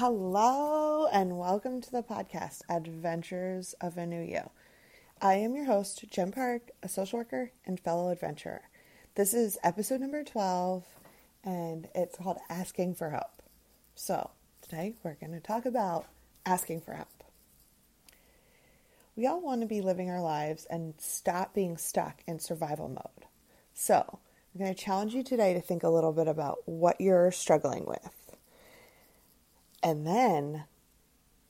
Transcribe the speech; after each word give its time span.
Hello, 0.00 1.08
and 1.12 1.36
welcome 1.36 1.82
to 1.82 1.90
the 1.90 2.02
podcast 2.02 2.62
Adventures 2.70 3.74
of 3.82 3.98
a 3.98 4.06
New 4.06 4.22
You. 4.22 4.48
I 5.20 5.34
am 5.34 5.54
your 5.54 5.66
host, 5.66 6.06
Jen 6.10 6.32
Park, 6.32 6.70
a 6.82 6.88
social 6.88 7.18
worker 7.18 7.52
and 7.66 7.78
fellow 7.78 8.08
adventurer. 8.08 8.62
This 9.14 9.34
is 9.34 9.58
episode 9.62 10.00
number 10.00 10.24
12, 10.24 10.86
and 11.44 11.86
it's 11.94 12.16
called 12.16 12.38
Asking 12.48 12.94
for 12.94 13.10
Help. 13.10 13.42
So, 13.94 14.30
today 14.62 14.94
we're 15.02 15.16
going 15.20 15.34
to 15.34 15.38
talk 15.40 15.66
about 15.66 16.06
asking 16.46 16.80
for 16.80 16.94
help. 16.94 17.22
We 19.16 19.26
all 19.26 19.42
want 19.42 19.60
to 19.60 19.66
be 19.66 19.82
living 19.82 20.08
our 20.08 20.22
lives 20.22 20.66
and 20.70 20.94
stop 20.96 21.52
being 21.52 21.76
stuck 21.76 22.22
in 22.26 22.38
survival 22.38 22.88
mode. 22.88 23.26
So, 23.74 24.18
I'm 24.54 24.60
going 24.62 24.74
to 24.74 24.82
challenge 24.82 25.12
you 25.12 25.22
today 25.22 25.52
to 25.52 25.60
think 25.60 25.82
a 25.82 25.90
little 25.90 26.14
bit 26.14 26.26
about 26.26 26.60
what 26.64 27.02
you're 27.02 27.30
struggling 27.30 27.84
with 27.84 28.19
and 29.82 30.06
then 30.06 30.64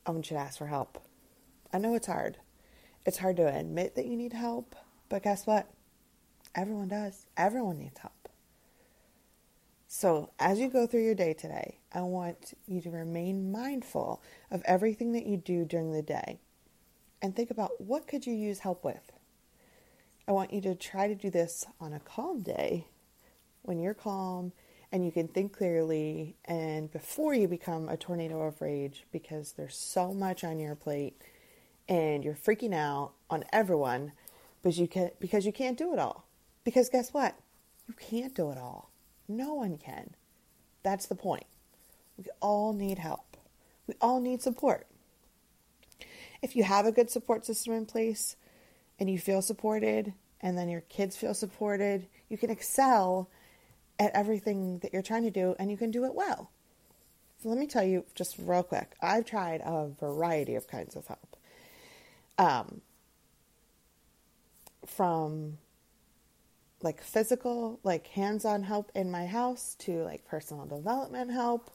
I 0.07 0.11
want 0.11 0.31
you 0.31 0.37
to 0.37 0.43
ask 0.43 0.59
for 0.59 0.67
help. 0.67 0.99
I 1.73 1.79
know 1.79 1.95
it's 1.95 2.07
hard. 2.07 2.39
It's 3.07 3.19
hard 3.19 3.37
to 3.37 3.47
admit 3.47 3.95
that 3.95 4.07
you 4.07 4.17
need 4.17 4.33
help, 4.33 4.75
but 5.09 5.23
guess 5.23 5.47
what? 5.47 5.69
Everyone 6.55 6.89
does. 6.89 7.27
Everyone 7.37 7.79
needs 7.79 7.99
help. 7.99 8.29
So, 9.93 10.31
as 10.39 10.61
you 10.61 10.69
go 10.69 10.87
through 10.87 11.05
your 11.05 11.15
day 11.15 11.33
today, 11.33 11.79
I 11.93 12.03
want 12.03 12.55
you 12.67 12.81
to 12.83 12.91
remain 12.91 13.51
mindful 13.51 14.23
of 14.51 14.63
everything 14.65 15.13
that 15.13 15.27
you 15.27 15.37
do 15.37 15.65
during 15.65 15.93
the 15.93 16.03
day 16.03 16.39
and 17.21 17.35
think 17.35 17.51
about 17.51 17.81
what 17.81 18.07
could 18.07 18.27
you 18.27 18.35
use 18.35 18.61
help 18.61 18.85
with. 18.85 19.13
I 20.29 20.33
want 20.33 20.53
you 20.53 20.61
to 20.63 20.77
try 20.77 21.09
to 21.09 21.15
do 21.15 21.29
this 21.29 21.67
on 21.81 21.93
a 21.93 22.01
calm 22.01 22.41
day 22.41 22.87
when 23.63 23.81
you're 23.81 23.95
calm 23.95 24.53
and 24.93 25.05
you 25.05 25.13
can 25.13 25.29
think 25.29 25.57
clearly 25.57 26.37
and 26.45 26.91
before 26.91 27.35
you 27.35 27.47
become 27.47 27.89
a 27.89 27.97
tornado 27.97 28.43
of 28.43 28.61
rage 28.61 29.05
because 29.13 29.53
there's 29.53 29.77
so 29.77 30.13
much 30.13 30.43
on 30.43 30.59
your 30.59 30.75
plate 30.75 31.21
and 31.89 32.25
you're 32.25 32.35
freaking 32.35 32.75
out 32.75 33.13
on 33.29 33.45
everyone 33.53 34.13
because 34.63 34.79
you 34.79 34.89
can 34.89 35.11
because 35.21 35.47
you 35.47 35.53
can't 35.53 35.79
do 35.79 35.93
it 35.93 35.99
all. 35.99 36.27
Because 36.65 36.89
guess 36.89 37.13
what? 37.13 37.35
You 37.89 37.95
can't 37.95 38.35
do 38.35 38.51
it 38.51 38.59
all. 38.59 38.91
No 39.29 39.55
one 39.55 39.79
can. 39.79 40.15
That's 40.83 41.07
the 41.07 41.15
point. 41.15 41.47
We 42.17 42.25
all 42.41 42.73
need 42.73 42.99
help. 42.99 43.37
We 43.87 43.95
all 44.01 44.21
need 44.21 44.43
support. 44.43 44.87
If 46.43 46.57
you 46.57 46.65
have 46.65 46.87
a 46.87 46.93
good 46.93 47.11
support 47.11 47.45
system 47.45 47.75
in 47.75 47.87
place 47.87 48.37
and 48.99 49.11
you 49.11 49.19
feel 49.19 49.43
supported 49.43 50.15
and 50.41 50.57
then 50.57 50.69
your 50.69 50.83
kids 50.83 51.17
feel 51.17 51.35
supported, 51.35 52.07
you 52.29 52.39
can 52.39 52.51
excel 52.51 53.29
at 54.01 54.11
everything 54.15 54.79
that 54.79 54.95
you're 54.95 55.03
trying 55.03 55.23
to 55.23 55.31
do 55.31 55.55
and 55.59 55.71
you 55.71 55.77
can 55.77 55.91
do 55.91 56.07
it 56.07 56.15
well. 56.15 56.51
So 57.43 57.51
let 57.51 57.59
me 57.59 57.67
tell 57.67 57.85
you 57.85 58.05
just 58.15 58.37
real 58.39 58.63
quick. 58.63 58.95
I've 59.01 59.27
tried 59.27 59.61
a 59.65 59.89
variety 60.01 60.55
of 60.55 60.67
kinds 60.67 60.97
of 60.97 61.07
help. 61.07 61.37
Um, 62.39 62.81
from 64.87 65.59
like 66.83 67.03
physical, 67.03 67.79
like 67.85 68.07
hands 68.09 68.47
on 68.47 68.63
help 68.63 68.91
in 68.95 69.11
my 69.11 69.27
house 69.27 69.77
to 69.81 70.03
like 70.03 70.27
personal 70.27 70.65
development 70.65 71.31
help, 71.31 71.71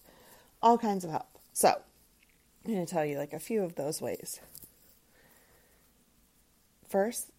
all 0.63 0.79
kinds 0.79 1.05
of 1.05 1.11
help. 1.11 1.29
So 1.53 1.69
I'm 1.69 2.73
going 2.73 2.83
to 2.83 2.91
tell 2.91 3.05
you 3.05 3.19
like 3.19 3.33
a 3.33 3.39
few 3.39 3.61
of 3.61 3.75
those 3.75 4.01
ways. 4.01 4.39
First, 6.89 7.29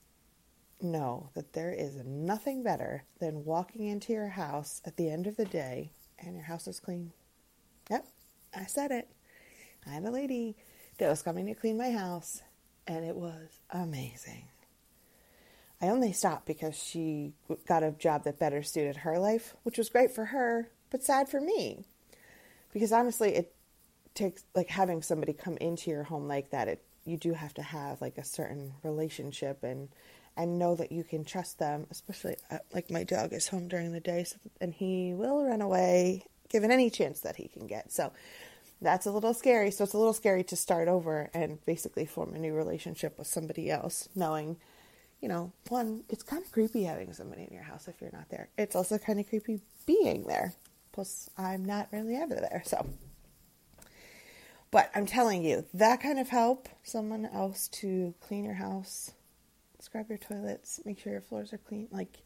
know 0.87 1.31
that 1.34 1.53
there 1.53 1.73
is 1.73 1.97
nothing 2.05 2.62
better 2.62 3.05
than 3.19 3.45
walking 3.45 3.87
into 3.87 4.12
your 4.12 4.29
house 4.29 4.81
at 4.84 4.97
the 4.97 5.11
end 5.11 5.27
of 5.27 5.37
the 5.37 5.45
day 5.45 5.91
and 6.19 6.34
your 6.34 6.45
house 6.45 6.67
is 6.67 6.81
clean. 6.81 7.12
Yep, 7.91 8.06
I 8.55 8.65
said 8.65 8.91
it. 8.91 9.09
I 9.87 9.91
had 9.91 10.05
a 10.05 10.11
lady 10.11 10.57
that 10.98 11.09
was 11.09 11.23
coming 11.23 11.47
to 11.47 11.55
clean 11.55 11.77
my 11.77 11.91
house 11.91 12.42
and 12.87 13.05
it 13.05 13.17
was 13.17 13.61
amazing. 13.70 14.48
I 15.81 15.89
only 15.89 16.12
stopped 16.12 16.46
because 16.46 16.77
she 16.77 17.35
got 17.69 17.83
a 17.83 17.91
job 17.91 18.25
that 18.25 18.39
better 18.39 18.63
suited 18.63 18.98
her 18.98 19.19
life, 19.19 19.55
which 19.63 19.77
was 19.77 19.91
great 19.91 20.11
for 20.11 20.27
her, 20.27 20.70
but 20.91 21.05
sad 21.05 21.29
for 21.29 21.41
me. 21.41 21.85
Because 22.73 22.92
honestly, 22.92 23.35
it 23.35 23.55
takes 24.14 24.45
like 24.55 24.69
having 24.69 25.02
somebody 25.02 25.35
come 25.35 25.58
into 25.58 25.91
your 25.91 26.05
home 26.05 26.27
like 26.27 26.51
that, 26.51 26.69
it 26.69 26.83
you 27.07 27.17
do 27.17 27.33
have 27.33 27.55
to 27.55 27.63
have 27.63 28.01
like 28.01 28.19
a 28.19 28.25
certain 28.25 28.73
relationship 28.83 29.63
and 29.63 29.89
and 30.36 30.58
know 30.58 30.74
that 30.74 30.92
you 30.92 31.05
can 31.05 31.24
trust 31.24 31.58
them, 31.58 31.86
especially 31.91 32.36
uh, 32.51 32.58
like 32.74 32.91
my 32.91 33.05
dog 33.05 33.33
is 33.33 33.48
home 33.48 33.69
during 33.69 33.92
the 33.92 34.01
day 34.01 34.24
so, 34.24 34.36
and 34.61 34.74
he 34.74 35.14
will 35.14 35.45
run 35.45 35.61
away 35.61 36.24
given 36.48 36.70
any 36.70 36.91
chance 36.91 37.20
that 37.20 37.36
he 37.36 37.48
can 37.48 37.67
get. 37.67 37.91
So 37.92 38.13
that's 38.80 39.07
a 39.07 39.11
little 39.11 39.35
scary. 39.35 39.70
So 39.70 39.85
it's 39.85 39.95
a 39.95 39.98
little 39.98 40.13
scary 40.13 40.45
to 40.45 40.57
start 40.57 40.89
over 40.89 41.30
and 41.33 41.64
basically 41.64 42.07
form 42.07 42.35
a 42.35 42.39
new 42.39 42.55
relationship 42.55 43.19
with 43.19 43.27
somebody 43.27 43.70
else, 43.70 44.08
knowing, 44.14 44.58
you 45.20 45.29
know, 45.29 45.52
one, 45.69 46.05
it's 46.08 46.23
kind 46.23 46.45
of 46.45 46.52
creepy 46.52 46.85
having 46.85 47.13
somebody 47.13 47.42
in 47.42 47.55
your 47.55 47.64
house 47.64 47.89
if 47.89 48.01
you're 48.01 48.13
not 48.13 48.29
there. 48.29 48.48
It's 48.58 48.77
also 48.77 48.98
kind 48.98 49.19
of 49.19 49.29
creepy 49.29 49.61
being 49.86 50.25
there. 50.27 50.52
Plus, 50.92 51.30
I'm 51.36 51.64
not 51.64 51.89
really 51.92 52.17
ever 52.17 52.35
there. 52.35 52.63
So, 52.64 52.86
but 54.70 54.91
I'm 54.95 55.07
telling 55.07 55.42
you, 55.42 55.64
that 55.75 56.01
kind 56.01 56.19
of 56.19 56.29
help, 56.29 56.69
someone 56.83 57.27
else 57.27 57.69
to 57.69 58.14
clean 58.20 58.45
your 58.45 58.55
house, 58.55 59.13
scrub 59.86 60.08
your 60.08 60.19
toilets, 60.19 60.80
make 60.85 60.98
sure 60.98 61.13
your 61.13 61.20
floors 61.20 61.52
are 61.52 61.58
clean. 61.58 61.86
Like 61.92 62.19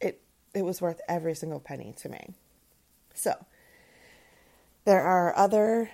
it 0.00 0.22
it 0.54 0.62
was 0.64 0.80
worth 0.80 1.00
every 1.06 1.34
single 1.34 1.60
penny 1.60 1.94
to 1.98 2.08
me. 2.08 2.34
So 3.14 3.34
there 4.86 5.02
are 5.02 5.36
other 5.36 5.90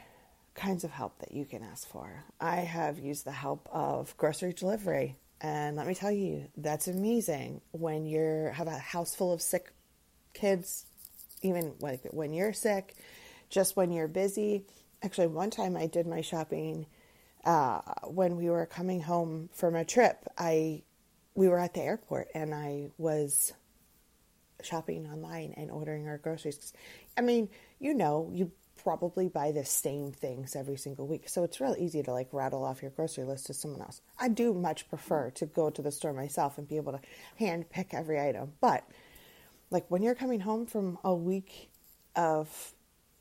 kinds 0.54 0.84
of 0.84 0.93
help 0.93 1.19
that 1.19 1.32
you 1.32 1.44
can 1.44 1.62
ask 1.62 1.87
for. 1.88 2.25
I 2.41 2.56
have 2.56 2.98
used 3.00 3.25
the 3.25 3.32
help 3.32 3.69
of 3.72 4.16
grocery 4.16 4.53
delivery 4.53 5.16
and 5.41 5.77
let 5.77 5.87
me 5.87 5.94
tell 5.94 6.10
you, 6.10 6.47
that's 6.56 6.88
amazing 6.88 7.60
when 7.72 8.06
you 8.06 8.50
have 8.53 8.69
a 8.69 8.78
house 8.78 9.15
full 9.15 9.32
of 9.32 9.43
sick 9.43 9.72
kids, 10.34 10.87
even 11.43 11.75
like 11.81 12.03
when 12.10 12.32
you're 12.32 12.53
sick, 12.53 12.97
just 13.50 13.77
when 13.77 13.91
you're 13.91 14.09
busy. 14.09 14.65
Actually, 15.03 15.28
one 15.28 15.50
time 15.50 15.77
I 15.77 15.87
did 15.87 16.06
my 16.06 16.21
shopping 16.21 16.87
uh, 17.44 17.81
when 18.04 18.37
we 18.37 18.50
were 18.50 18.66
coming 18.66 19.00
home 19.00 19.49
from 19.53 19.75
a 19.75 19.84
trip, 19.84 20.25
I 20.37 20.82
we 21.34 21.49
were 21.49 21.59
at 21.59 21.75
the 21.75 21.82
airport 21.82 22.28
and 22.34 22.53
I 22.53 22.88
was 22.99 23.53
shopping 24.62 25.06
online 25.06 25.54
and 25.56 25.71
ordering 25.71 26.09
our 26.09 26.19
groceries. 26.19 26.72
I 27.16 27.21
mean, 27.21 27.48
you 27.78 27.94
know, 27.94 28.31
you 28.34 28.50
probably 28.82 29.28
buy 29.28 29.53
the 29.53 29.65
same 29.65 30.12
things 30.12 30.56
every 30.56 30.77
single 30.77 31.06
week. 31.06 31.28
So 31.28 31.44
it's 31.44 31.60
real 31.60 31.77
easy 31.78 32.03
to 32.03 32.12
like 32.12 32.28
rattle 32.32 32.65
off 32.65 32.82
your 32.82 32.91
grocery 32.91 33.25
list 33.25 33.47
to 33.47 33.54
someone 33.54 33.82
else. 33.82 34.00
I 34.19 34.28
do 34.28 34.53
much 34.54 34.88
prefer 34.88 35.31
to 35.32 35.47
go 35.47 35.71
to 35.71 35.82
the 35.82 35.93
store 35.93 36.12
myself 36.12 36.59
and 36.59 36.66
be 36.66 36.77
able 36.77 36.93
to 36.93 37.00
hand 37.37 37.71
pick 37.71 37.94
every 37.94 38.21
item. 38.21 38.53
But 38.60 38.84
like 39.71 39.84
when 39.88 40.03
you're 40.03 40.15
coming 40.15 40.41
home 40.41 40.66
from 40.66 40.98
a 41.04 41.15
week 41.15 41.71
of 42.16 42.75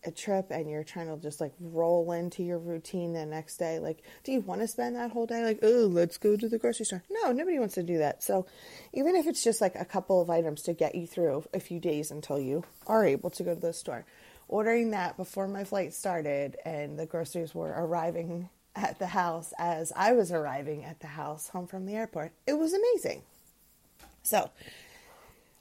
a 0.08 0.12
trip 0.12 0.48
and 0.50 0.70
you're 0.70 0.84
trying 0.84 1.08
to 1.08 1.22
just 1.22 1.40
like 1.40 1.54
roll 1.60 2.12
into 2.14 2.42
your 2.42 2.58
routine 2.58 3.14
the 3.14 3.26
next 3.26 3.58
day, 3.58 3.78
like, 3.78 4.02
do 4.24 4.32
you 4.32 4.40
want 4.40 4.62
to 4.62 4.68
spend 4.68 4.96
that 4.96 5.12
whole 5.12 5.28
day 5.28 5.44
like, 5.44 5.60
oh, 5.62 5.88
let's 5.92 6.18
go 6.18 6.36
to 6.36 6.50
the 6.50 6.58
grocery 6.58 6.86
store? 6.86 7.04
No, 7.10 7.32
nobody 7.32 7.60
wants 7.60 7.76
to 7.76 7.84
do 7.84 8.00
that. 8.00 8.24
So, 8.24 8.48
even 8.94 9.16
if 9.16 9.28
it's 9.28 9.44
just 9.44 9.62
like 9.62 9.76
a 9.76 9.86
couple 9.86 10.22
of 10.22 10.30
items 10.30 10.64
to 10.64 10.74
get 10.74 10.96
you 10.96 11.06
through 11.06 11.44
a 11.54 11.60
few 11.60 11.80
days 11.80 12.10
until 12.10 12.40
you 12.40 12.64
are 12.88 13.06
able 13.06 13.30
to 13.32 13.44
go 13.44 13.54
to 13.54 13.60
the 13.60 13.74
store, 13.74 14.06
ordering 14.48 14.92
that 14.92 15.18
before 15.18 15.48
my 15.48 15.64
flight 15.64 15.94
started 15.94 16.56
and 16.66 16.98
the 16.98 17.06
groceries 17.06 17.54
were 17.54 17.74
arriving 17.78 18.50
at 18.76 18.98
the 19.00 19.08
house 19.08 19.54
as 19.60 19.92
I 19.96 20.14
was 20.14 20.32
arriving 20.32 20.86
at 20.86 21.00
the 21.02 21.08
house 21.08 21.50
home 21.50 21.68
from 21.68 21.86
the 21.86 21.96
airport, 21.96 22.32
it 22.48 22.58
was 22.58 22.74
amazing. 22.74 23.24
So, 24.24 24.50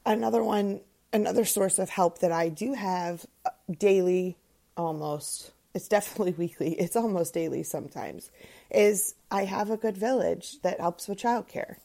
another 0.04 0.42
one 0.42 0.80
another 1.12 1.44
source 1.44 1.78
of 1.78 1.88
help 1.88 2.18
that 2.20 2.32
I 2.32 2.48
do 2.48 2.74
have 2.74 3.26
uh, 3.44 3.50
daily, 3.70 4.36
almost, 4.76 5.52
it's 5.74 5.88
definitely 5.88 6.32
weekly, 6.38 6.74
it's 6.74 6.96
almost 6.96 7.34
daily 7.34 7.62
sometimes, 7.62 8.30
is 8.70 9.14
I 9.30 9.44
have 9.44 9.70
a 9.70 9.76
good 9.76 9.96
village 9.96 10.60
that 10.62 10.80
helps 10.80 11.08
with 11.08 11.18
childcare. 11.18 11.76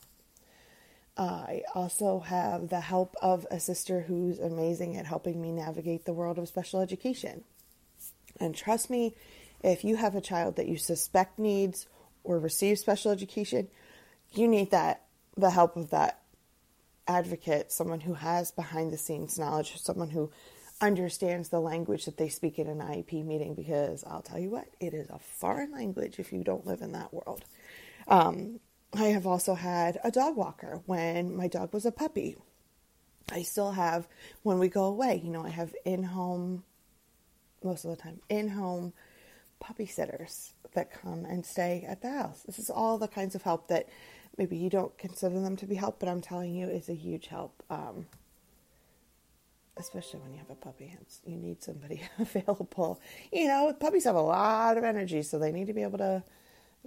I 1.17 1.63
also 1.75 2.19
have 2.19 2.69
the 2.69 2.79
help 2.79 3.15
of 3.21 3.45
a 3.51 3.59
sister 3.59 4.01
who's 4.01 4.39
amazing 4.39 4.95
at 4.97 5.05
helping 5.05 5.41
me 5.41 5.51
navigate 5.51 6.05
the 6.05 6.13
world 6.13 6.39
of 6.39 6.47
special 6.47 6.79
education. 6.79 7.43
And 8.39 8.55
trust 8.55 8.89
me, 8.89 9.15
if 9.61 9.83
you 9.83 9.97
have 9.97 10.15
a 10.15 10.21
child 10.21 10.55
that 10.55 10.67
you 10.67 10.77
suspect 10.77 11.37
needs 11.37 11.87
or 12.23 12.39
receives 12.39 12.81
special 12.81 13.11
education, 13.11 13.67
you 14.33 14.47
need 14.47 14.71
that 14.71 15.03
the 15.35 15.49
help 15.49 15.75
of 15.75 15.89
that 15.89 16.21
advocate, 17.07 17.71
someone 17.71 18.01
who 18.01 18.13
has 18.13 18.51
behind 18.51 18.91
the 18.91 18.97
scenes 18.97 19.37
knowledge, 19.37 19.79
someone 19.79 20.09
who 20.09 20.31
understands 20.81 21.49
the 21.49 21.59
language 21.59 22.05
that 22.05 22.17
they 22.17 22.27
speak 22.27 22.57
in 22.57 22.67
an 22.67 22.79
IEP 22.79 23.23
meeting 23.23 23.53
because 23.53 24.03
I'll 24.03 24.23
tell 24.23 24.39
you 24.39 24.49
what, 24.49 24.65
it 24.79 24.93
is 24.93 25.09
a 25.09 25.19
foreign 25.19 25.71
language 25.71 26.19
if 26.19 26.33
you 26.33 26.43
don't 26.43 26.65
live 26.65 26.81
in 26.81 26.91
that 26.93 27.13
world. 27.13 27.45
Um, 28.07 28.59
I 28.93 29.05
have 29.05 29.27
also 29.27 29.53
had 29.53 29.99
a 30.03 30.11
dog 30.11 30.35
walker 30.35 30.81
when 30.85 31.35
my 31.35 31.47
dog 31.47 31.73
was 31.73 31.85
a 31.85 31.91
puppy. 31.91 32.35
I 33.31 33.43
still 33.43 33.71
have, 33.71 34.07
when 34.43 34.59
we 34.59 34.67
go 34.67 34.85
away, 34.85 35.21
you 35.23 35.29
know, 35.29 35.45
I 35.45 35.49
have 35.49 35.73
in 35.85 36.03
home 36.03 36.63
most 37.63 37.85
of 37.85 37.91
the 37.91 37.97
time, 37.97 38.19
in 38.27 38.49
home 38.49 38.91
puppy 39.59 39.85
sitters 39.85 40.53
that 40.73 40.91
come 40.91 41.25
and 41.25 41.45
stay 41.45 41.85
at 41.87 42.01
the 42.01 42.09
house. 42.09 42.41
This 42.41 42.59
is 42.59 42.69
all 42.69 42.97
the 42.97 43.07
kinds 43.07 43.35
of 43.35 43.43
help 43.43 43.67
that 43.67 43.87
maybe 44.37 44.57
you 44.57 44.69
don't 44.69 44.97
consider 44.97 45.39
them 45.39 45.55
to 45.57 45.65
be 45.67 45.75
help, 45.75 45.99
but 45.99 46.09
I'm 46.09 46.21
telling 46.21 46.55
you, 46.55 46.67
is 46.67 46.89
a 46.89 46.93
huge 46.95 47.27
help. 47.27 47.61
Um, 47.69 48.07
especially 49.81 50.19
when 50.21 50.31
you 50.31 50.39
have 50.39 50.49
a 50.49 50.55
puppy, 50.55 50.95
it's, 51.01 51.19
you 51.25 51.37
need 51.37 51.61
somebody 51.61 52.01
available. 52.19 53.01
You 53.31 53.47
know, 53.47 53.73
puppies 53.79 54.05
have 54.05 54.15
a 54.15 54.21
lot 54.21 54.77
of 54.77 54.83
energy, 54.83 55.21
so 55.23 55.37
they 55.37 55.51
need 55.51 55.67
to 55.67 55.73
be 55.73 55.83
able 55.83 55.97
to 55.97 56.23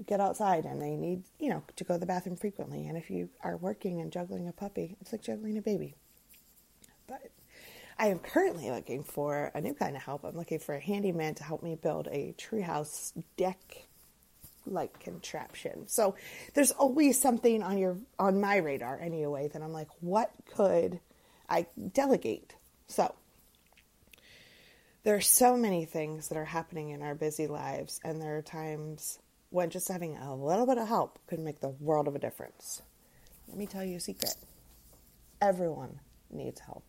get 0.07 0.21
outside 0.21 0.65
and 0.65 0.81
they 0.81 0.97
need, 0.97 1.23
you 1.39 1.51
know, 1.51 1.63
to 1.77 1.85
go 1.85 1.95
to 1.95 2.01
the 2.01 2.07
bathroom 2.07 2.37
frequently. 2.37 2.87
And 2.87 2.97
if 2.97 3.11
you 3.11 3.29
are 3.43 3.57
working 3.57 4.01
and 4.01 4.11
juggling 4.11 4.49
a 4.49 4.53
puppy, 4.53 4.97
it's 5.01 5.13
like 5.13 5.23
juggling 5.23 5.59
a 5.59 5.63
baby. 5.63 5.95
But 7.07 7.31
I 7.99 8.09
am 8.09 8.19
currently 8.19 8.71
looking 8.71 9.05
for 9.05 9.53
a 9.55 9.61
new 9.61 9.75
kind 9.75 9.97
of 9.97 10.03
help. 10.03 10.25
I'm 10.25 10.37
looking 10.37 10.59
for 10.59 10.75
a 10.75 10.81
handyman 10.81 11.35
to 11.37 11.45
help 11.45 11.63
me 11.63 11.77
build 11.77 12.09
a 12.11 12.35
treehouse 12.39 13.13
deck 13.37 13.87
like 14.67 14.99
contraption. 15.01 15.87
So 15.87 16.15
there's 16.55 16.71
always 16.73 17.21
something 17.21 17.63
on 17.63 17.79
your 17.79 17.99
on 18.19 18.41
my 18.41 18.57
radar 18.57 18.99
anyway 19.01 19.49
that 19.49 19.63
I'm 19.63 19.73
like, 19.73 19.89
what 20.01 20.31
could 20.55 21.01
I 21.49 21.67
delegate? 21.93 22.55
So 22.89 23.15
there 25.05 25.15
are 25.15 25.21
so 25.21 25.57
many 25.57 25.85
things 25.85 26.29
that 26.29 26.39
are 26.39 26.45
happening 26.45 26.91
in 26.91 27.03
our 27.03 27.15
busy 27.15 27.47
lives, 27.47 28.01
and 28.05 28.21
there 28.21 28.39
are 28.39 28.43
times 28.43 29.19
when 29.51 29.71
just 29.71 29.89
having 29.89 30.17
a 30.17 30.35
little 30.35 30.67
bit 30.67 30.79
of 30.79 30.89
help 30.89 31.19
could 31.27 31.39
make 31.39 31.61
the 31.61 31.69
world 31.69 32.09
of 32.09 32.15
a 32.15 32.19
difference. 32.19 32.83
Let 33.49 33.59
me 33.59 33.67
tell 33.67 33.85
you 33.85 33.97
a 33.97 34.01
secret. 34.01 34.35
Everyone 35.41 36.01
needs 36.31 36.61
help. 36.61 36.85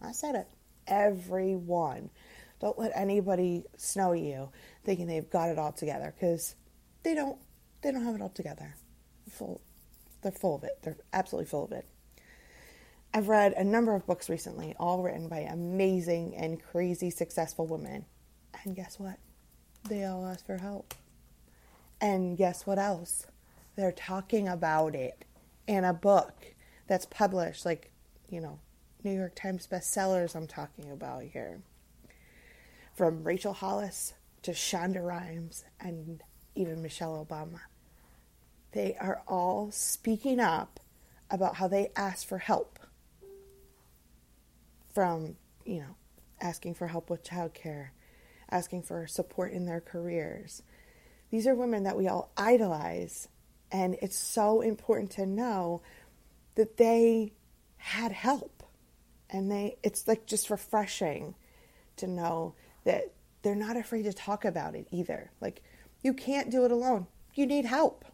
I 0.00 0.12
said 0.12 0.34
it. 0.34 0.48
Everyone. 0.86 2.10
Don't 2.60 2.78
let 2.78 2.92
anybody 2.94 3.64
snow 3.76 4.12
you 4.12 4.50
thinking 4.84 5.06
they've 5.06 5.30
got 5.30 5.50
it 5.50 5.58
all 5.58 5.72
together 5.72 6.14
because 6.18 6.54
they 7.02 7.14
don't. 7.14 7.38
They 7.82 7.92
don't 7.92 8.04
have 8.04 8.14
it 8.14 8.20
all 8.20 8.30
together. 8.30 8.74
Full. 9.30 9.60
They're 10.22 10.32
full 10.32 10.56
of 10.56 10.64
it. 10.64 10.78
They're 10.82 10.96
absolutely 11.12 11.48
full 11.48 11.64
of 11.64 11.72
it. 11.72 11.86
I've 13.12 13.28
read 13.28 13.54
a 13.54 13.64
number 13.64 13.94
of 13.94 14.06
books 14.06 14.28
recently, 14.28 14.74
all 14.78 15.02
written 15.02 15.28
by 15.28 15.40
amazing 15.40 16.36
and 16.36 16.62
crazy 16.62 17.10
successful 17.10 17.66
women. 17.66 18.04
And 18.64 18.76
guess 18.76 19.00
what? 19.00 19.18
They 19.88 20.04
all 20.04 20.26
ask 20.26 20.46
for 20.46 20.58
help. 20.58 20.94
And 22.00 22.36
guess 22.36 22.66
what 22.66 22.78
else? 22.78 23.26
They're 23.76 23.92
talking 23.92 24.48
about 24.48 24.94
it 24.94 25.24
in 25.66 25.84
a 25.84 25.92
book 25.92 26.54
that's 26.86 27.06
published, 27.06 27.64
like, 27.64 27.90
you 28.28 28.40
know, 28.40 28.60
New 29.02 29.12
York 29.12 29.34
Times 29.34 29.66
bestsellers 29.66 30.34
I'm 30.36 30.46
talking 30.46 30.90
about 30.90 31.22
here. 31.24 31.62
From 32.94 33.24
Rachel 33.24 33.54
Hollis 33.54 34.14
to 34.42 34.52
Shonda 34.52 35.04
Rhimes 35.04 35.64
and 35.80 36.22
even 36.54 36.82
Michelle 36.82 37.26
Obama. 37.26 37.60
They 38.72 38.96
are 39.00 39.22
all 39.26 39.70
speaking 39.72 40.38
up 40.38 40.80
about 41.30 41.56
how 41.56 41.68
they 41.68 41.90
ask 41.96 42.26
for 42.26 42.38
help. 42.38 42.78
From, 44.92 45.36
you 45.64 45.80
know, 45.80 45.96
asking 46.40 46.74
for 46.74 46.88
help 46.88 47.10
with 47.10 47.24
childcare, 47.24 47.88
asking 48.50 48.82
for 48.82 49.06
support 49.06 49.52
in 49.52 49.66
their 49.66 49.80
careers. 49.80 50.62
These 51.30 51.46
are 51.46 51.54
women 51.54 51.84
that 51.84 51.96
we 51.96 52.08
all 52.08 52.30
idolize, 52.36 53.28
and 53.70 53.96
it's 54.02 54.18
so 54.18 54.60
important 54.62 55.12
to 55.12 55.26
know 55.26 55.82
that 56.56 56.76
they 56.76 57.32
had 57.76 58.12
help 58.12 58.60
and 59.30 59.50
they 59.50 59.76
it's 59.82 60.06
like 60.06 60.26
just 60.26 60.50
refreshing 60.50 61.34
to 61.96 62.06
know 62.06 62.54
that 62.84 63.12
they're 63.42 63.54
not 63.54 63.76
afraid 63.76 64.02
to 64.02 64.12
talk 64.12 64.44
about 64.44 64.74
it 64.74 64.86
either. 64.90 65.30
Like 65.40 65.62
you 66.02 66.12
can't 66.12 66.50
do 66.50 66.64
it 66.64 66.70
alone. 66.70 67.06
You 67.34 67.46
need 67.46 67.64
help. 67.64 68.04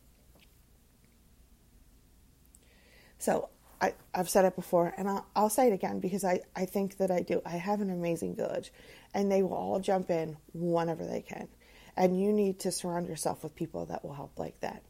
So 3.19 3.49
I, 3.81 3.95
I've 4.15 4.29
said 4.29 4.45
it 4.45 4.57
before 4.57 4.95
and 4.97 5.09
I'll, 5.09 5.27
I'll 5.37 5.51
say 5.51 5.69
it 5.69 5.73
again 5.73 6.01
because 6.01 6.25
I, 6.25 6.41
I 6.55 6.65
think 6.65 6.99
that 6.99 7.11
I 7.11 7.21
do. 7.21 7.43
I 7.45 7.57
have 7.57 7.81
an 7.81 7.91
amazing 7.91 8.35
village 8.35 8.73
and 9.13 9.31
they 9.31 9.43
will 9.43 9.55
all 9.55 9.81
jump 9.81 10.11
in 10.11 10.37
whenever 10.55 11.07
they 11.07 11.21
can. 11.23 11.49
And 11.97 12.21
you 12.21 12.33
need 12.33 12.61
to 12.61 12.73
surround 12.73 13.09
yourself 13.09 13.43
with 13.43 13.55
people 13.55 13.87
that 13.87 14.05
will 14.05 14.15
help 14.15 14.39
like 14.39 14.61
that. 14.61 14.83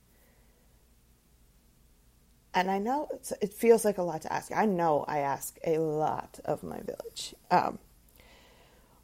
And 2.55 2.71
I 2.71 2.79
know 2.79 3.09
it 3.43 3.53
feels 3.53 3.85
like 3.85 3.99
a 3.99 4.03
lot 4.03 4.23
to 4.23 4.33
ask. 4.33 4.51
I 4.51 4.65
know 4.65 5.05
I 5.07 5.19
ask 5.19 5.59
a 5.67 5.79
lot 5.79 6.41
of 6.45 6.63
my 6.63 6.81
village. 6.81 7.35
Um, 7.51 7.79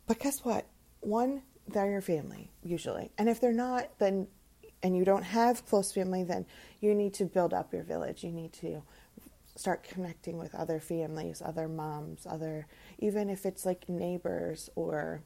but 0.07 0.19
guess 0.19 0.43
what? 0.43 0.67
One, 1.01 1.43
they're 1.69 1.91
your 1.91 2.01
family, 2.01 2.51
usually. 2.63 3.13
And 3.19 3.29
if 3.29 3.41
they're 3.41 3.53
not, 3.53 3.91
then, 3.99 4.29
and 4.83 4.97
you 4.97 5.05
don't 5.05 5.23
have 5.23 5.67
close 5.67 5.93
family, 5.93 6.25
then 6.25 6.47
you 6.81 6.95
need 6.95 7.15
to 7.15 7.25
build 7.27 7.53
up 7.53 7.73
your 7.75 7.83
village. 7.83 8.25
You 8.25 8.33
need 8.33 8.55
to 8.55 8.83
start 9.55 9.83
connecting 9.83 10.39
with 10.39 10.55
other 10.55 10.81
families, 10.81 11.43
other 11.45 11.69
moms, 11.69 12.27
other, 12.27 12.67
even 12.99 13.29
if 13.29 13.45
it's 13.45 13.67
like 13.67 13.89
neighbors 13.89 14.71
or 14.75 15.23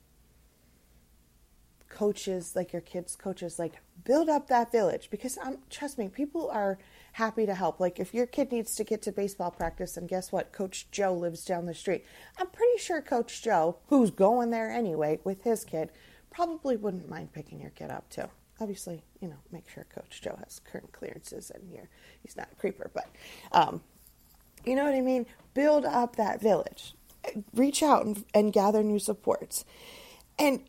coaches, 1.88 2.54
like 2.56 2.72
your 2.72 2.82
kids' 2.82 3.16
coaches, 3.16 3.58
like 3.58 3.80
build 4.04 4.28
up 4.28 4.48
that 4.48 4.72
village 4.72 5.08
because 5.10 5.38
um, 5.38 5.58
trust 5.70 5.98
me, 5.98 6.08
people 6.08 6.50
are 6.50 6.78
happy 7.12 7.46
to 7.46 7.54
help. 7.54 7.80
Like 7.80 7.98
if 8.00 8.12
your 8.12 8.26
kid 8.26 8.52
needs 8.52 8.74
to 8.76 8.84
get 8.84 9.02
to 9.02 9.12
baseball 9.12 9.50
practice, 9.50 9.96
and 9.96 10.08
guess 10.08 10.32
what? 10.32 10.52
Coach 10.52 10.90
Joe 10.90 11.14
lives 11.14 11.44
down 11.44 11.66
the 11.66 11.74
street. 11.74 12.04
I'm 12.38 12.48
pretty 12.48 12.78
sure 12.78 13.00
Coach 13.00 13.42
Joe, 13.42 13.78
who's 13.86 14.10
going 14.10 14.50
there 14.50 14.70
anyway 14.70 15.20
with 15.24 15.44
his 15.44 15.64
kid, 15.64 15.90
probably 16.30 16.76
wouldn't 16.76 17.08
mind 17.08 17.32
picking 17.32 17.60
your 17.60 17.70
kid 17.70 17.90
up 17.90 18.08
too. 18.10 18.28
Obviously, 18.60 19.02
you 19.20 19.28
know, 19.28 19.36
make 19.52 19.68
sure 19.68 19.86
Coach 19.94 20.20
Joe 20.22 20.38
has 20.42 20.60
current 20.60 20.92
clearances 20.92 21.50
in 21.50 21.68
here. 21.68 21.88
He's 22.22 22.36
not 22.36 22.48
a 22.52 22.56
creeper, 22.56 22.90
but 22.92 23.08
um, 23.52 23.82
you 24.66 24.74
know 24.74 24.84
what 24.84 24.94
I 24.94 25.00
mean? 25.00 25.26
Build 25.54 25.84
up 25.84 26.16
that 26.16 26.40
village. 26.40 26.94
Reach 27.54 27.82
out 27.82 28.04
and, 28.04 28.24
and 28.34 28.52
gather 28.52 28.82
new 28.82 28.98
supports. 28.98 29.64
And 30.38 30.64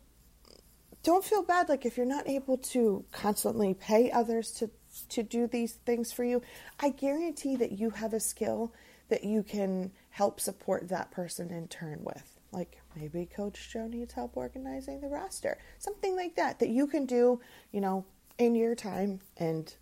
don't 1.04 1.26
feel 1.26 1.44
bad 1.44 1.70
like 1.70 1.86
if 1.86 1.98
you're 1.98 2.06
not 2.06 2.28
able 2.28 2.58
to 2.58 3.04
constantly 3.12 3.74
pay 3.74 4.12
others 4.12 4.52
to 4.52 4.70
to 5.10 5.22
do 5.22 5.48
these 5.48 5.74
things 5.86 6.12
for 6.12 6.24
you, 6.24 6.42
I 6.80 6.90
guarantee 6.90 7.56
that 7.58 7.74
you 7.74 7.92
have 7.92 8.14
a 8.14 8.20
skill 8.20 8.74
that 9.10 9.24
you 9.24 9.44
can 9.44 9.92
help 10.10 10.40
support 10.40 10.90
that 10.90 11.12
person 11.12 11.52
in 11.52 11.68
turn 11.68 12.00
with. 12.02 12.40
Like 12.52 12.82
maybe 12.96 13.26
Coach 13.26 13.70
Joe 13.72 13.88
needs 13.88 14.14
help 14.14 14.36
organizing 14.36 15.02
the 15.02 15.08
roster, 15.08 15.58
something 15.80 16.16
like 16.16 16.36
that, 16.36 16.60
that 16.60 16.70
you 16.70 16.88
can 16.88 17.06
do, 17.06 17.40
you 17.72 17.82
know, 17.82 18.06
in 18.38 18.56
your 18.56 18.76
time 18.76 19.20
and 19.38 19.74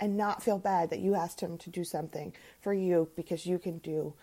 and 0.00 0.16
not 0.16 0.42
feel 0.42 0.58
bad 0.58 0.90
that 0.90 0.98
you 0.98 1.14
asked 1.14 1.40
him 1.40 1.56
to 1.58 1.70
do 1.70 1.84
something 1.84 2.32
for 2.60 2.74
you 2.74 3.08
because 3.16 3.46
you 3.46 3.58
can 3.58 3.78
do 3.78 4.14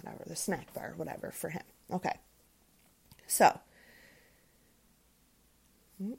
whatever 0.00 0.24
the 0.26 0.36
snack 0.36 0.72
bar, 0.74 0.92
whatever 0.96 1.30
for 1.30 1.50
him. 1.50 1.62
Okay, 1.90 2.18
so 3.26 3.58
mm, 6.02 6.16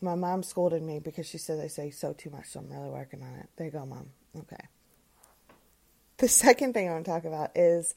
my 0.00 0.14
mom 0.14 0.42
scolded 0.42 0.82
me 0.82 0.98
because 0.98 1.26
she 1.26 1.38
says 1.38 1.60
I 1.60 1.68
say 1.68 1.90
so 1.90 2.12
too 2.12 2.30
much, 2.30 2.48
so 2.48 2.60
I'm 2.60 2.70
really 2.70 2.90
working 2.90 3.22
on 3.22 3.34
it. 3.38 3.48
There 3.56 3.66
you 3.66 3.72
go, 3.72 3.86
mom. 3.86 4.10
Okay. 4.36 4.68
The 6.18 6.28
second 6.28 6.74
thing 6.74 6.88
I 6.88 6.92
want 6.92 7.04
to 7.04 7.10
talk 7.10 7.24
about 7.24 7.56
is 7.56 7.94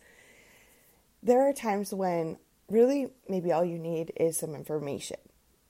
there 1.22 1.48
are 1.48 1.54
times 1.54 1.94
when 1.94 2.38
really 2.70 3.08
maybe 3.28 3.52
all 3.52 3.64
you 3.64 3.78
need 3.78 4.12
is 4.16 4.38
some 4.38 4.56
information 4.56 5.18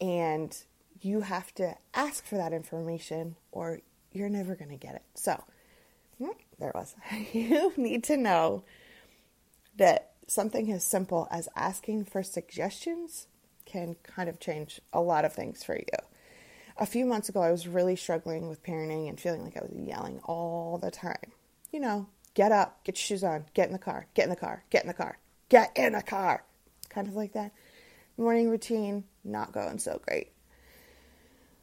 and 0.02 0.56
you 1.02 1.22
have 1.22 1.54
to 1.56 1.76
ask 1.94 2.26
for 2.26 2.36
that 2.36 2.54
information 2.54 3.36
or 3.52 3.80
you're 4.14 4.30
never 4.30 4.56
going 4.56 4.72
to 4.72 4.78
get 4.78 4.96
it. 4.96 5.04
So, 5.16 5.44
hmm, 6.18 6.30
there 6.60 6.70
it 6.70 6.76
was. 6.76 6.96
you 7.34 7.74
need 7.78 8.04
to 8.06 8.18
know 8.18 8.64
that 9.78 10.12
something 10.28 10.72
as 10.72 10.86
simple 10.86 11.28
as 11.32 11.50
asking 11.56 12.06
for 12.06 12.24
suggestions 12.24 13.28
can 13.66 13.96
kind 14.04 14.30
of 14.30 14.40
change 14.40 14.82
a 14.92 15.02
lot 15.02 15.26
of 15.26 15.34
things 15.34 15.64
for 15.64 15.76
you 15.76 15.86
a 16.78 16.86
few 16.86 17.06
months 17.06 17.30
ago, 17.30 17.42
I 17.42 17.52
was 17.52 17.68
really 17.68 17.96
struggling 17.96 18.50
with 18.50 18.64
parenting 18.64 19.10
and 19.10 19.20
feeling 19.20 19.44
like 19.44 19.58
I 19.58 19.62
was 19.62 19.74
yelling 19.74 20.20
all 20.24 20.78
the 20.78 20.92
time. 20.92 21.32
You 21.72 21.80
know, 21.80 22.08
get 22.34 22.52
up, 22.52 22.84
get 22.84 22.98
your 22.98 23.04
shoes 23.04 23.24
on, 23.24 23.46
get 23.54 23.68
in 23.68 23.74
the 23.74 23.80
car, 23.80 24.08
get 24.14 24.24
in 24.24 24.30
the 24.30 24.36
car, 24.36 24.64
get 24.70 24.84
in 24.84 24.88
the 24.88 24.94
car, 24.94 25.18
get 25.50 25.72
in 25.76 25.94
the 25.94 26.02
car. 26.02 26.44
Kind 26.90 27.08
of 27.08 27.16
like 27.16 27.34
that. 27.34 27.52
Morning 28.18 28.50
routine, 28.50 29.04
not 29.24 29.52
going 29.52 29.80
so 29.80 30.00
great. 30.06 30.32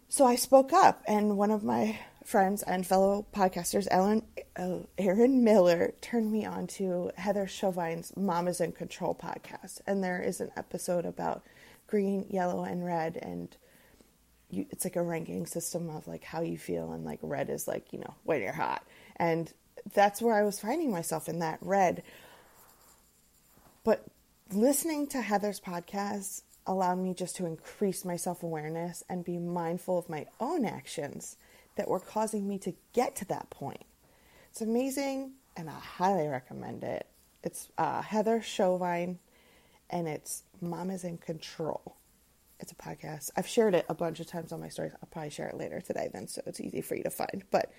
So 0.09 0.27
I 0.27 0.35
spoke 0.35 0.73
up, 0.73 1.03
and 1.07 1.37
one 1.37 1.53
of 1.53 1.63
my 1.63 1.99
friends 2.25 2.63
and 2.63 2.87
fellow 2.87 3.27
podcasters, 3.35 3.89
Ellen, 3.91 4.23
uh, 4.57 4.79
Aaron 4.99 5.43
Miller, 5.43 5.95
turned 6.01 6.31
me 6.31 6.45
on 6.45 6.67
to 6.67 7.11
Heather 7.17 7.47
Chauvin's 7.47 8.17
Mamas 8.17 8.61
in 8.61 8.73
Control 8.73 9.15
podcast. 9.15 9.81
And 9.87 10.03
there 10.03 10.21
is 10.21 10.41
an 10.41 10.51
episode 10.57 11.07
about 11.07 11.43
green, 11.87 12.27
yellow, 12.29 12.65
and 12.65 12.85
red 12.85 13.17
and 13.17 13.57
you, 14.51 14.67
it's 14.71 14.85
like 14.85 14.97
a 14.97 15.03
ranking 15.03 15.47
system 15.47 15.89
of 15.91 16.07
like 16.09 16.25
how 16.25 16.41
you 16.41 16.59
feel 16.59 16.93
and 16.93 17.05
like 17.05 17.21
red 17.23 17.49
is 17.51 17.69
like 17.69 17.93
you 17.93 18.01
know 18.01 18.15
when 18.25 18.43
you're 18.43 18.53
hot. 18.53 18.85
And 19.17 19.53
that's 19.95 20.21
where 20.21 20.35
i 20.35 20.43
was 20.43 20.61
finding 20.61 20.91
myself 20.91 21.29
in 21.29 21.39
that 21.39 21.59
red. 21.61 22.03
But 23.85 24.05
listening 24.53 25.07
to 25.09 25.23
heather's 25.23 25.61
podcast 25.61 26.43
allowed 26.67 26.99
me 26.99 27.15
just 27.15 27.37
to 27.37 27.47
increase 27.47 28.05
my 28.05 28.17
self 28.17 28.43
awareness 28.43 29.03
and 29.09 29.25
be 29.25 29.39
mindful 29.39 29.99
of 29.99 30.11
my 30.11 30.27
own 30.41 30.65
actions 30.65 31.37
that 31.77 31.89
were 31.89 32.01
causing 32.01 32.49
me 32.49 32.59
to 32.59 32.75
get 32.93 33.17
to 33.17 33.25
that 33.27 33.51
point. 33.51 33.85
It's 34.51 34.61
amazing, 34.61 35.33
and 35.57 35.71
I 35.71 35.79
highly 35.79 36.27
recommend 36.27 36.83
it. 36.83 37.07
It's 37.43 37.69
uh, 37.79 38.03
Heather 38.03 38.43
Chauvin, 38.43 39.19
and 39.89 40.09
it's 40.09 40.43
Mom 40.61 40.91
is 40.91 41.05
in 41.05 41.19
Control. 41.19 41.97
It's 42.59 42.73
a 42.73 42.75
podcast. 42.75 43.31
I've 43.37 43.47
shared 43.47 43.75
it 43.75 43.87
a 43.89 43.95
bunch 43.95 44.21
of 44.21 44.27
times 44.27 44.53
on 44.53 44.61
my 44.61 44.69
stories. 44.69 44.93
I'll 44.95 45.09
probably 45.11 45.31
share 45.31 45.49
it 45.49 45.57
later 45.57 45.81
today, 45.81 46.11
then, 46.13 46.29
so 46.29 46.43
it's 46.47 46.61
easy 46.61 46.83
for 46.83 46.95
you 46.95 47.03
to 47.05 47.11
find. 47.11 47.45
But 47.51 47.73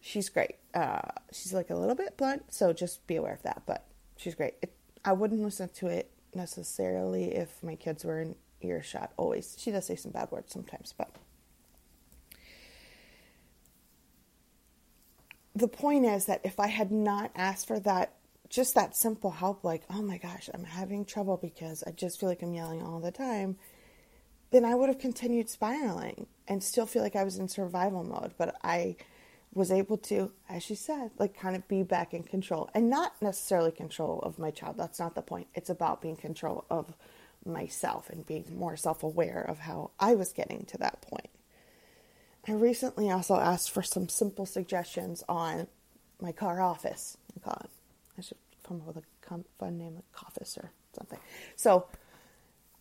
she's 0.00 0.28
great. 0.30 0.56
Uh, 0.72 1.00
she's 1.32 1.52
like 1.52 1.70
a 1.70 1.76
little 1.76 1.94
bit 1.94 2.16
blunt, 2.16 2.44
so 2.52 2.72
just 2.72 3.06
be 3.06 3.16
aware 3.16 3.34
of 3.34 3.42
that. 3.42 3.62
But 3.66 3.84
she's 4.16 4.34
great. 4.34 4.54
It, 4.62 4.72
I 5.04 5.12
wouldn't 5.12 5.42
listen 5.42 5.68
to 5.68 5.88
it 5.88 6.10
necessarily 6.34 7.34
if 7.34 7.62
my 7.62 7.74
kids 7.74 8.04
were 8.04 8.20
in 8.20 8.36
earshot. 8.62 9.12
Always, 9.16 9.56
she 9.58 9.70
does 9.70 9.86
say 9.86 9.96
some 9.96 10.12
bad 10.12 10.30
words 10.30 10.52
sometimes, 10.52 10.94
but 10.96 11.10
the 15.54 15.68
point 15.68 16.06
is 16.06 16.26
that 16.26 16.40
if 16.44 16.58
I 16.58 16.68
had 16.68 16.90
not 16.90 17.30
asked 17.34 17.66
for 17.66 17.78
that, 17.80 18.14
just 18.48 18.74
that 18.74 18.96
simple 18.96 19.30
help, 19.30 19.64
like, 19.64 19.82
oh 19.90 20.02
my 20.02 20.18
gosh, 20.18 20.48
I'm 20.52 20.64
having 20.64 21.04
trouble 21.04 21.36
because 21.36 21.82
I 21.86 21.90
just 21.90 22.20
feel 22.20 22.28
like 22.28 22.42
I'm 22.42 22.54
yelling 22.54 22.82
all 22.82 23.00
the 23.00 23.10
time, 23.10 23.56
then 24.50 24.64
I 24.64 24.74
would 24.74 24.88
have 24.88 24.98
continued 24.98 25.48
spiraling 25.48 26.26
and 26.46 26.62
still 26.62 26.86
feel 26.86 27.02
like 27.02 27.16
I 27.16 27.24
was 27.24 27.38
in 27.38 27.48
survival 27.48 28.04
mode. 28.04 28.32
But 28.36 28.56
I 28.62 28.96
was 29.54 29.70
able 29.70 29.98
to, 29.98 30.32
as 30.48 30.62
she 30.62 30.74
said, 30.74 31.10
like 31.18 31.38
kind 31.38 31.56
of 31.56 31.66
be 31.68 31.82
back 31.82 32.14
in 32.14 32.22
control 32.22 32.70
and 32.74 32.88
not 32.88 33.14
necessarily 33.20 33.70
control 33.70 34.20
of 34.20 34.38
my 34.38 34.50
child. 34.50 34.76
That's 34.78 34.98
not 34.98 35.14
the 35.14 35.22
point. 35.22 35.48
It's 35.54 35.70
about 35.70 36.00
being 36.00 36.16
control 36.16 36.64
of 36.70 36.94
myself 37.44 38.08
and 38.08 38.26
being 38.26 38.44
more 38.56 38.76
self 38.76 39.02
aware 39.02 39.42
of 39.42 39.60
how 39.60 39.90
I 39.98 40.14
was 40.14 40.32
getting 40.32 40.64
to 40.66 40.78
that 40.78 41.02
point. 41.02 41.28
I 42.46 42.52
recently 42.52 43.10
also 43.10 43.36
asked 43.36 43.70
for 43.70 43.82
some 43.82 44.08
simple 44.08 44.46
suggestions 44.46 45.22
on 45.28 45.68
my 46.20 46.32
car 46.32 46.60
office. 46.60 47.16
It. 47.36 47.42
I 47.46 48.20
should 48.20 48.38
come 48.66 48.80
up 48.80 48.94
with 48.94 48.96
a 48.98 49.02
fun 49.58 49.78
name 49.78 49.94
like 49.94 50.24
office 50.24 50.58
or 50.58 50.70
something. 50.96 51.18
So 51.56 51.86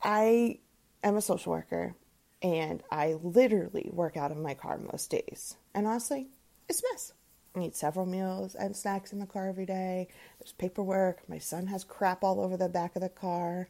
I 0.01 0.60
am 1.03 1.15
a 1.15 1.22
social 1.22 1.51
worker 1.51 1.96
and 2.41 2.82
I 2.91 3.18
literally 3.22 3.89
work 3.94 4.18
out 4.18 4.32
of 4.32 4.38
my 4.38 4.53
car 4.53 4.80
most 4.80 5.10
days. 5.12 5.56
And 5.74 5.88
honestly, 5.88 6.27
it's 6.68 6.82
a 6.82 6.94
mess. 6.94 7.13
I 7.56 7.62
eat 7.62 7.75
several 7.75 8.06
meals 8.06 8.56
and 8.56 8.75
snacks 8.75 9.12
in 9.13 9.20
the 9.20 9.25
car 9.25 9.48
every 9.48 9.65
day. 9.65 10.08
There's 10.39 10.53
paperwork. 10.53 11.27
My 11.27 11.38
son 11.38 11.68
has 11.68 11.84
crap 11.84 12.24
all 12.24 12.39
over 12.39 12.58
the 12.58 12.70
back 12.70 12.96
of 12.96 13.01
the 13.01 13.10
car. 13.10 13.68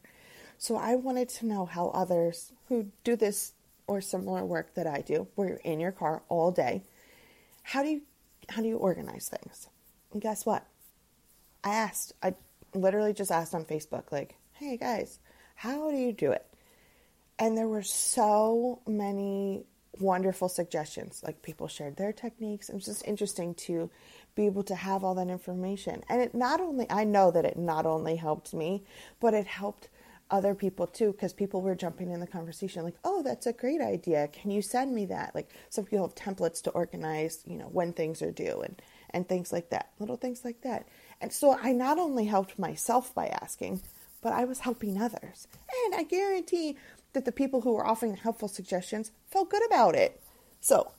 So 0.56 0.76
I 0.76 0.94
wanted 0.94 1.28
to 1.30 1.46
know 1.46 1.66
how 1.66 1.88
others 1.88 2.52
who 2.68 2.92
do 3.02 3.16
this 3.16 3.52
or 3.86 4.00
similar 4.00 4.44
work 4.44 4.74
that 4.74 4.86
I 4.86 5.00
do, 5.00 5.28
where 5.34 5.48
you're 5.48 5.56
in 5.58 5.80
your 5.80 5.92
car 5.92 6.22
all 6.28 6.50
day, 6.50 6.82
how 7.62 7.82
do 7.82 7.88
you 7.88 8.02
how 8.48 8.62
do 8.62 8.68
you 8.68 8.76
organize 8.76 9.28
things? 9.28 9.68
And 10.12 10.20
guess 10.20 10.44
what? 10.44 10.66
I 11.64 11.70
asked, 11.70 12.12
I 12.22 12.34
literally 12.74 13.12
just 13.12 13.30
asked 13.30 13.54
on 13.54 13.64
Facebook, 13.64 14.10
like, 14.10 14.36
hey 14.54 14.76
guys, 14.76 15.20
how 15.54 15.90
do 15.90 15.96
you 15.96 16.12
do 16.12 16.32
it? 16.32 16.44
And 17.38 17.56
there 17.56 17.68
were 17.68 17.82
so 17.82 18.80
many 18.86 19.64
wonderful 20.00 20.48
suggestions. 20.48 21.22
Like 21.24 21.42
people 21.42 21.68
shared 21.68 21.96
their 21.96 22.12
techniques. 22.12 22.68
It 22.68 22.74
was 22.74 22.84
just 22.84 23.06
interesting 23.06 23.54
to 23.54 23.90
be 24.34 24.46
able 24.46 24.62
to 24.64 24.74
have 24.74 25.04
all 25.04 25.14
that 25.16 25.28
information. 25.28 26.02
And 26.08 26.20
it 26.20 26.34
not 26.34 26.60
only, 26.60 26.86
I 26.90 27.04
know 27.04 27.30
that 27.30 27.44
it 27.44 27.56
not 27.56 27.86
only 27.86 28.16
helped 28.16 28.54
me, 28.54 28.84
but 29.20 29.34
it 29.34 29.46
helped 29.46 29.88
other 30.32 30.54
people 30.54 30.86
too, 30.86 31.12
because 31.12 31.32
people 31.32 31.60
were 31.60 31.74
jumping 31.74 32.10
in 32.10 32.18
the 32.18 32.26
conversation 32.26 32.82
like, 32.82 32.96
oh, 33.04 33.22
that's 33.22 33.46
a 33.46 33.52
great 33.52 33.80
idea. 33.80 34.28
Can 34.32 34.50
you 34.50 34.62
send 34.62 34.94
me 34.94 35.04
that? 35.06 35.34
Like 35.34 35.50
some 35.68 35.84
people 35.84 36.06
have 36.06 36.14
templates 36.14 36.62
to 36.62 36.70
organize, 36.70 37.44
you 37.46 37.58
know, 37.58 37.66
when 37.66 37.92
things 37.92 38.22
are 38.22 38.32
due 38.32 38.62
and, 38.62 38.80
and 39.10 39.28
things 39.28 39.52
like 39.52 39.70
that, 39.70 39.90
little 40.00 40.16
things 40.16 40.44
like 40.44 40.62
that. 40.62 40.88
And 41.20 41.32
so 41.32 41.56
I 41.62 41.72
not 41.72 41.98
only 41.98 42.24
helped 42.24 42.58
myself 42.58 43.14
by 43.14 43.26
asking, 43.26 43.82
but 44.22 44.32
I 44.32 44.44
was 44.44 44.60
helping 44.60 45.00
others. 45.00 45.46
And 45.84 45.94
I 45.94 46.04
guarantee 46.04 46.78
that 47.12 47.26
the 47.26 47.32
people 47.32 47.60
who 47.60 47.74
were 47.74 47.86
offering 47.86 48.16
helpful 48.16 48.48
suggestions 48.48 49.12
felt 49.26 49.50
good 49.50 49.64
about 49.66 49.94
it. 49.94 50.22
So 50.60 50.92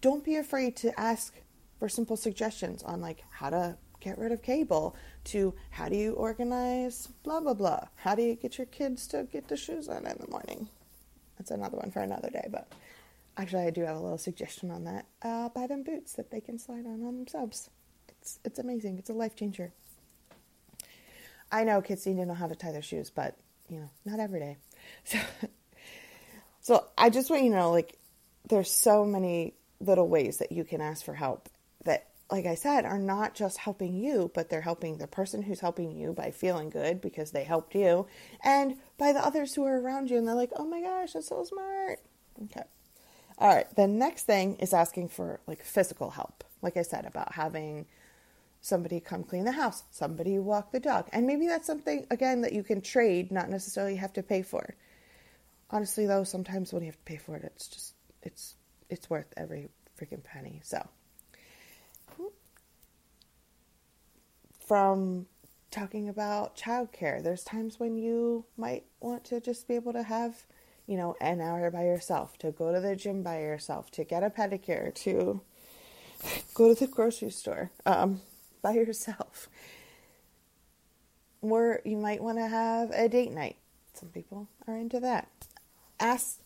don't 0.00 0.24
be 0.24 0.34
afraid 0.36 0.76
to 0.76 0.98
ask 0.98 1.34
for 1.78 1.88
simple 1.88 2.16
suggestions 2.16 2.82
on 2.82 3.00
like 3.00 3.22
how 3.30 3.50
to 3.50 3.76
get 4.00 4.18
rid 4.18 4.32
of 4.32 4.42
cable 4.42 4.96
to 5.24 5.54
how 5.70 5.88
do 5.88 5.96
you 5.96 6.12
organize 6.14 7.08
blah 7.22 7.40
blah 7.40 7.54
blah. 7.54 7.86
How 7.96 8.14
do 8.14 8.22
you 8.22 8.34
get 8.34 8.58
your 8.58 8.66
kids 8.66 9.06
to 9.08 9.24
get 9.24 9.48
the 9.48 9.56
shoes 9.56 9.88
on 9.88 10.06
in 10.06 10.16
the 10.18 10.30
morning? 10.30 10.68
That's 11.38 11.50
another 11.50 11.76
one 11.76 11.90
for 11.90 12.00
another 12.00 12.30
day 12.30 12.46
but 12.50 12.70
actually 13.36 13.62
i 13.62 13.70
do 13.70 13.82
have 13.82 13.96
a 13.96 14.00
little 14.00 14.18
suggestion 14.18 14.70
on 14.70 14.84
that. 14.84 15.06
Uh, 15.22 15.48
buy 15.48 15.66
them 15.66 15.82
boots 15.82 16.14
that 16.14 16.30
they 16.30 16.40
can 16.40 16.58
slide 16.58 16.86
on 16.86 17.02
on 17.04 17.16
themselves. 17.16 17.70
It's 18.08 18.38
it's 18.44 18.58
amazing. 18.58 18.98
It's 18.98 19.10
a 19.10 19.14
life 19.14 19.36
changer. 19.36 19.72
I 21.52 21.64
know 21.64 21.80
kids 21.82 22.06
need 22.06 22.16
to 22.16 22.26
know 22.26 22.34
how 22.34 22.46
to 22.46 22.54
tie 22.54 22.72
their 22.72 22.82
shoes 22.82 23.10
but 23.10 23.36
you 23.68 23.80
know 23.80 23.90
not 24.04 24.20
every 24.20 24.40
day. 24.40 24.56
So 25.04 25.18
so 26.60 26.84
I 26.96 27.10
just 27.10 27.30
want 27.30 27.42
you 27.42 27.50
to 27.50 27.56
know, 27.56 27.70
like, 27.70 27.96
there's 28.48 28.70
so 28.70 29.04
many 29.04 29.54
little 29.80 30.08
ways 30.08 30.38
that 30.38 30.52
you 30.52 30.64
can 30.64 30.80
ask 30.80 31.04
for 31.04 31.14
help 31.14 31.48
that, 31.84 32.09
like 32.30 32.46
I 32.46 32.54
said, 32.54 32.84
are 32.84 32.98
not 32.98 33.34
just 33.34 33.58
helping 33.58 33.96
you, 33.96 34.30
but 34.34 34.48
they're 34.48 34.60
helping 34.60 34.98
the 34.98 35.06
person 35.06 35.42
who's 35.42 35.60
helping 35.60 35.90
you 35.92 36.12
by 36.12 36.30
feeling 36.30 36.70
good 36.70 37.00
because 37.00 37.32
they 37.32 37.44
helped 37.44 37.74
you, 37.74 38.06
and 38.44 38.76
by 38.98 39.12
the 39.12 39.24
others 39.24 39.54
who 39.54 39.64
are 39.64 39.80
around 39.80 40.10
you, 40.10 40.18
and 40.18 40.26
they're 40.26 40.34
like, 40.34 40.52
oh 40.56 40.66
my 40.66 40.80
gosh, 40.80 41.12
that's 41.12 41.28
so 41.28 41.44
smart. 41.44 42.00
Okay. 42.44 42.62
All 43.38 43.54
right. 43.54 43.74
The 43.74 43.86
next 43.88 44.24
thing 44.24 44.56
is 44.56 44.72
asking 44.72 45.08
for 45.08 45.40
like 45.46 45.64
physical 45.64 46.10
help. 46.10 46.44
Like 46.62 46.76
I 46.76 46.82
said, 46.82 47.06
about 47.06 47.34
having 47.34 47.86
somebody 48.60 49.00
come 49.00 49.24
clean 49.24 49.44
the 49.44 49.52
house, 49.52 49.84
somebody 49.90 50.38
walk 50.38 50.72
the 50.72 50.80
dog. 50.80 51.08
And 51.12 51.26
maybe 51.26 51.46
that's 51.46 51.66
something, 51.66 52.06
again, 52.10 52.42
that 52.42 52.52
you 52.52 52.62
can 52.62 52.82
trade, 52.82 53.32
not 53.32 53.48
necessarily 53.48 53.96
have 53.96 54.12
to 54.14 54.22
pay 54.22 54.42
for. 54.42 54.74
Honestly, 55.70 56.06
though, 56.06 56.24
sometimes 56.24 56.72
when 56.72 56.82
you 56.82 56.88
have 56.88 56.96
to 56.96 57.04
pay 57.04 57.16
for 57.16 57.36
it, 57.36 57.44
it's 57.44 57.68
just 57.68 57.94
it's 58.22 58.56
it's 58.90 59.08
worth 59.08 59.32
every 59.36 59.68
freaking 59.98 60.22
penny. 60.22 60.60
So, 60.64 60.86
from 64.70 65.26
talking 65.72 66.08
about 66.08 66.56
childcare, 66.56 67.20
there's 67.20 67.42
times 67.42 67.80
when 67.80 67.96
you 67.96 68.44
might 68.56 68.84
want 69.00 69.24
to 69.24 69.40
just 69.40 69.66
be 69.66 69.74
able 69.74 69.92
to 69.92 70.04
have, 70.04 70.44
you 70.86 70.96
know, 70.96 71.16
an 71.20 71.40
hour 71.40 71.72
by 71.72 71.82
yourself, 71.82 72.38
to 72.38 72.52
go 72.52 72.72
to 72.72 72.78
the 72.78 72.94
gym 72.94 73.20
by 73.24 73.40
yourself, 73.40 73.90
to 73.90 74.04
get 74.04 74.22
a 74.22 74.30
pedicure, 74.30 74.94
to 74.94 75.40
go 76.54 76.72
to 76.72 76.78
the 76.78 76.86
grocery 76.86 77.30
store 77.30 77.72
um, 77.84 78.20
by 78.62 78.70
yourself. 78.70 79.48
Or 81.40 81.80
you 81.84 81.96
might 81.96 82.22
want 82.22 82.38
to 82.38 82.46
have 82.46 82.92
a 82.92 83.08
date 83.08 83.32
night. 83.32 83.56
Some 83.94 84.10
people 84.10 84.46
are 84.68 84.76
into 84.76 85.00
that 85.00 85.26
ask 85.98 86.38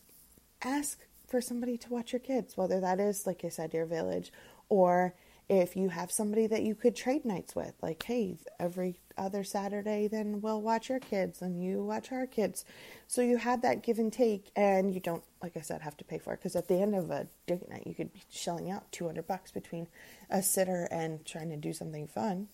ask 0.63 0.99
for 1.29 1.43
somebody 1.43 1.77
to 1.77 1.91
watch 1.91 2.15
your 2.15 2.21
kids, 2.21 2.57
whether 2.57 2.81
that 2.81 3.01
is, 3.01 3.27
like 3.27 3.45
I 3.45 3.51
said, 3.51 3.75
your 3.75 3.85
village, 3.85 4.33
or 4.71 5.13
if 5.49 5.77
you 5.77 5.91
have 5.91 6.11
somebody 6.11 6.47
that 6.47 6.63
you 6.63 6.75
could 6.75 6.97
trade 6.97 7.25
nights 7.25 7.55
with, 7.55 7.75
like, 7.83 8.03
hey, 8.03 8.39
every 8.59 8.99
other 9.19 9.45
Saturday, 9.45 10.09
then 10.09 10.41
we'll 10.41 10.63
watch 10.63 10.89
your 10.89 11.01
kids 11.01 11.43
and 11.43 11.63
you 11.63 11.85
watch 11.85 12.11
our 12.13 12.27
kids. 12.27 12.65
So 13.07 13.21
you 13.21 13.37
have 13.37 13.63
that 13.63 13.83
give 13.83 13.99
and 13.99 14.13
take, 14.13 14.51
and 14.57 14.95
you 14.95 15.01
don't, 15.01 15.23
like 15.43 15.57
I 15.57 15.61
said, 15.61 15.83
have 15.83 15.97
to 15.99 16.05
pay 16.05 16.19
for 16.19 16.33
it. 16.33 16.39
Because 16.39 16.57
at 16.57 16.69
the 16.69 16.81
end 16.81 16.95
of 16.95 17.11
a 17.11 17.27
date 17.47 17.69
night, 17.69 17.87
you 17.87 17.95
could 17.95 18.13
be 18.13 18.23
shelling 18.31 18.71
out 18.71 18.91
200 18.93 19.27
bucks 19.27 19.53
between 19.53 19.87
a 20.31 20.43
sitter 20.43 20.89
and 20.91 21.25
trying 21.27 21.51
to 21.51 21.57
do 21.57 21.73
something 21.73 22.07
fun. 22.09 22.49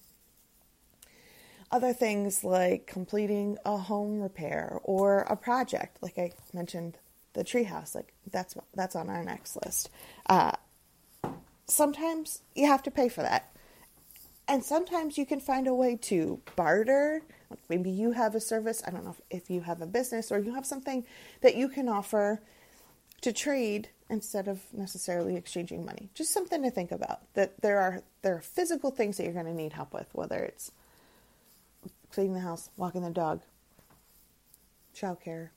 Other 1.70 1.92
things 1.92 2.42
like 2.42 2.88
completing 2.88 3.56
a 3.64 3.76
home 3.76 4.20
repair 4.20 4.80
or 4.82 5.20
a 5.20 5.37
project, 5.37 5.99
like 6.02 6.18
I 6.18 6.32
mentioned, 6.52 6.99
the 7.35 7.44
treehouse, 7.44 7.94
like 7.94 8.12
that's 8.28 8.56
that's 8.75 8.97
on 8.97 9.09
our 9.09 9.23
next 9.23 9.56
list. 9.64 9.88
Uh, 10.26 10.52
sometimes 11.71 12.43
you 12.55 12.67
have 12.67 12.83
to 12.85 12.91
pay 12.91 13.09
for 13.09 13.23
that, 13.23 13.53
and 14.49 14.65
sometimes 14.65 15.17
you 15.17 15.25
can 15.25 15.41
find 15.41 15.67
a 15.67 15.75
way 15.75 15.97
to 15.97 16.41
barter. 16.57 17.23
maybe 17.69 17.91
you 17.91 18.12
have 18.12 18.35
a 18.35 18.41
service. 18.41 18.83
I 18.87 18.91
don't 18.91 19.05
know 19.05 19.17
if, 19.31 19.43
if 19.43 19.50
you 19.50 19.62
have 19.62 19.81
a 19.81 19.87
business 19.87 20.31
or 20.31 20.39
you 20.39 20.55
have 20.55 20.67
something 20.67 21.05
that 21.41 21.57
you 21.57 21.69
can 21.69 21.89
offer 21.89 22.41
to 23.23 23.33
trade 23.33 23.89
instead 24.09 24.49
of 24.49 24.61
necessarily 24.73 25.37
exchanging 25.37 25.85
money. 25.85 26.11
Just 26.15 26.33
something 26.33 26.62
to 26.62 26.71
think 26.71 26.91
about. 26.91 27.21
That 27.35 27.61
there 27.61 27.79
are 27.79 28.03
there 28.23 28.35
are 28.35 28.41
physical 28.41 28.91
things 28.91 29.17
that 29.17 29.25
you're 29.25 29.33
going 29.33 29.47
to 29.47 29.55
need 29.55 29.73
help 29.73 29.93
with, 29.93 30.09
whether 30.12 30.39
it's 30.39 30.73
cleaning 32.12 32.35
the 32.35 32.41
house, 32.41 32.71
walking 32.77 33.03
the 33.03 33.11
dog, 33.11 33.41
childcare, 34.97 35.50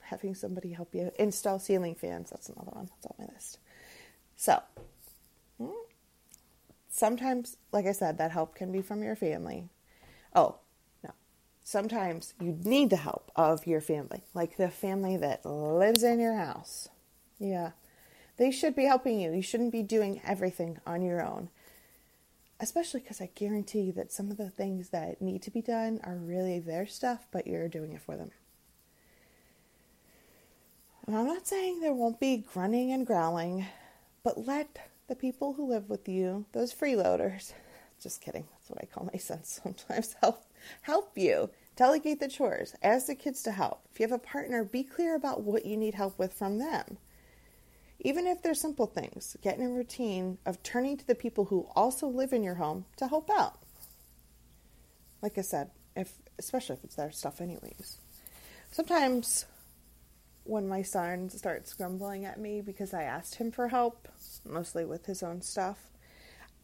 having 0.00 0.34
somebody 0.34 0.72
help 0.72 0.94
you 0.94 1.12
install 1.18 1.58
ceiling 1.58 1.94
fans. 1.94 2.30
That's 2.30 2.48
another 2.48 2.70
one 2.72 2.88
that's 2.88 3.06
on 3.06 3.14
my 3.18 3.32
list. 3.32 3.58
So, 4.36 4.60
sometimes, 6.92 7.56
like 7.72 7.86
I 7.86 7.92
said, 7.92 8.18
that 8.18 8.30
help 8.30 8.54
can 8.54 8.70
be 8.70 8.82
from 8.82 9.02
your 9.02 9.16
family. 9.16 9.68
Oh, 10.34 10.56
no. 11.02 11.10
sometimes 11.64 12.34
you 12.40 12.58
need 12.62 12.90
the 12.90 12.96
help 12.96 13.32
of 13.34 13.66
your 13.66 13.80
family, 13.80 14.22
like 14.34 14.56
the 14.56 14.68
family 14.68 15.16
that 15.16 15.44
lives 15.44 16.04
in 16.04 16.20
your 16.20 16.36
house. 16.36 16.88
Yeah, 17.38 17.72
they 18.36 18.50
should 18.50 18.76
be 18.76 18.84
helping 18.84 19.20
you. 19.20 19.32
You 19.32 19.42
shouldn't 19.42 19.72
be 19.72 19.82
doing 19.82 20.20
everything 20.24 20.78
on 20.86 21.02
your 21.02 21.26
own. 21.26 21.48
Especially 22.60 23.00
because 23.00 23.20
I 23.20 23.30
guarantee 23.34 23.80
you 23.80 23.92
that 23.92 24.12
some 24.12 24.30
of 24.30 24.36
the 24.36 24.50
things 24.50 24.90
that 24.90 25.20
need 25.20 25.42
to 25.42 25.50
be 25.50 25.62
done 25.62 26.00
are 26.04 26.14
really 26.14 26.60
their 26.60 26.86
stuff, 26.86 27.26
but 27.32 27.46
you're 27.46 27.68
doing 27.68 27.92
it 27.92 28.02
for 28.02 28.16
them. 28.16 28.30
And 31.06 31.16
I'm 31.16 31.26
not 31.26 31.48
saying 31.48 31.80
there 31.80 31.92
won't 31.92 32.20
be 32.20 32.36
grunting 32.36 32.92
and 32.92 33.04
growling, 33.04 33.66
but 34.22 34.46
let 34.46 34.91
the 35.12 35.16
people 35.16 35.52
who 35.52 35.68
live 35.68 35.90
with 35.90 36.08
you, 36.08 36.46
those 36.52 36.72
freeloaders, 36.72 37.52
just 38.02 38.22
kidding, 38.22 38.46
that's 38.50 38.70
what 38.70 38.78
I 38.80 38.86
call 38.86 39.10
my 39.12 39.18
sons 39.18 39.60
sometimes, 39.62 40.16
help 40.22 40.42
help 40.80 41.18
you. 41.18 41.50
Delegate 41.76 42.18
the 42.18 42.28
chores. 42.28 42.74
Ask 42.82 43.08
the 43.08 43.14
kids 43.14 43.42
to 43.42 43.52
help. 43.52 43.82
If 43.92 44.00
you 44.00 44.04
have 44.04 44.12
a 44.12 44.18
partner, 44.18 44.64
be 44.64 44.84
clear 44.84 45.14
about 45.14 45.42
what 45.42 45.66
you 45.66 45.76
need 45.76 45.94
help 45.94 46.18
with 46.18 46.32
from 46.32 46.58
them. 46.58 46.96
Even 48.00 48.26
if 48.26 48.42
they're 48.42 48.54
simple 48.54 48.86
things, 48.86 49.36
get 49.42 49.58
in 49.58 49.66
a 49.66 49.68
routine 49.68 50.38
of 50.46 50.62
turning 50.62 50.96
to 50.96 51.06
the 51.06 51.14
people 51.14 51.46
who 51.46 51.68
also 51.76 52.06
live 52.06 52.32
in 52.32 52.42
your 52.42 52.54
home 52.54 52.86
to 52.96 53.06
help 53.06 53.28
out. 53.30 53.58
Like 55.20 55.36
I 55.36 55.42
said, 55.42 55.70
if 55.94 56.14
especially 56.38 56.76
if 56.76 56.84
it's 56.84 56.96
their 56.96 57.12
stuff 57.12 57.42
anyways. 57.42 57.98
Sometimes 58.70 59.44
when 60.44 60.68
my 60.68 60.82
son 60.82 61.30
starts 61.30 61.74
grumbling 61.74 62.24
at 62.24 62.40
me 62.40 62.60
because 62.60 62.92
I 62.92 63.04
asked 63.04 63.36
him 63.36 63.50
for 63.50 63.68
help, 63.68 64.08
mostly 64.44 64.84
with 64.84 65.06
his 65.06 65.22
own 65.22 65.40
stuff, 65.40 65.78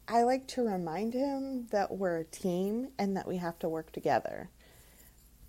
I 0.07 0.23
like 0.23 0.47
to 0.47 0.67
remind 0.67 1.13
him 1.13 1.67
that 1.71 1.91
we're 1.91 2.17
a 2.17 2.23
team 2.23 2.89
and 2.97 3.15
that 3.15 3.27
we 3.27 3.37
have 3.37 3.59
to 3.59 3.69
work 3.69 3.91
together. 3.91 4.49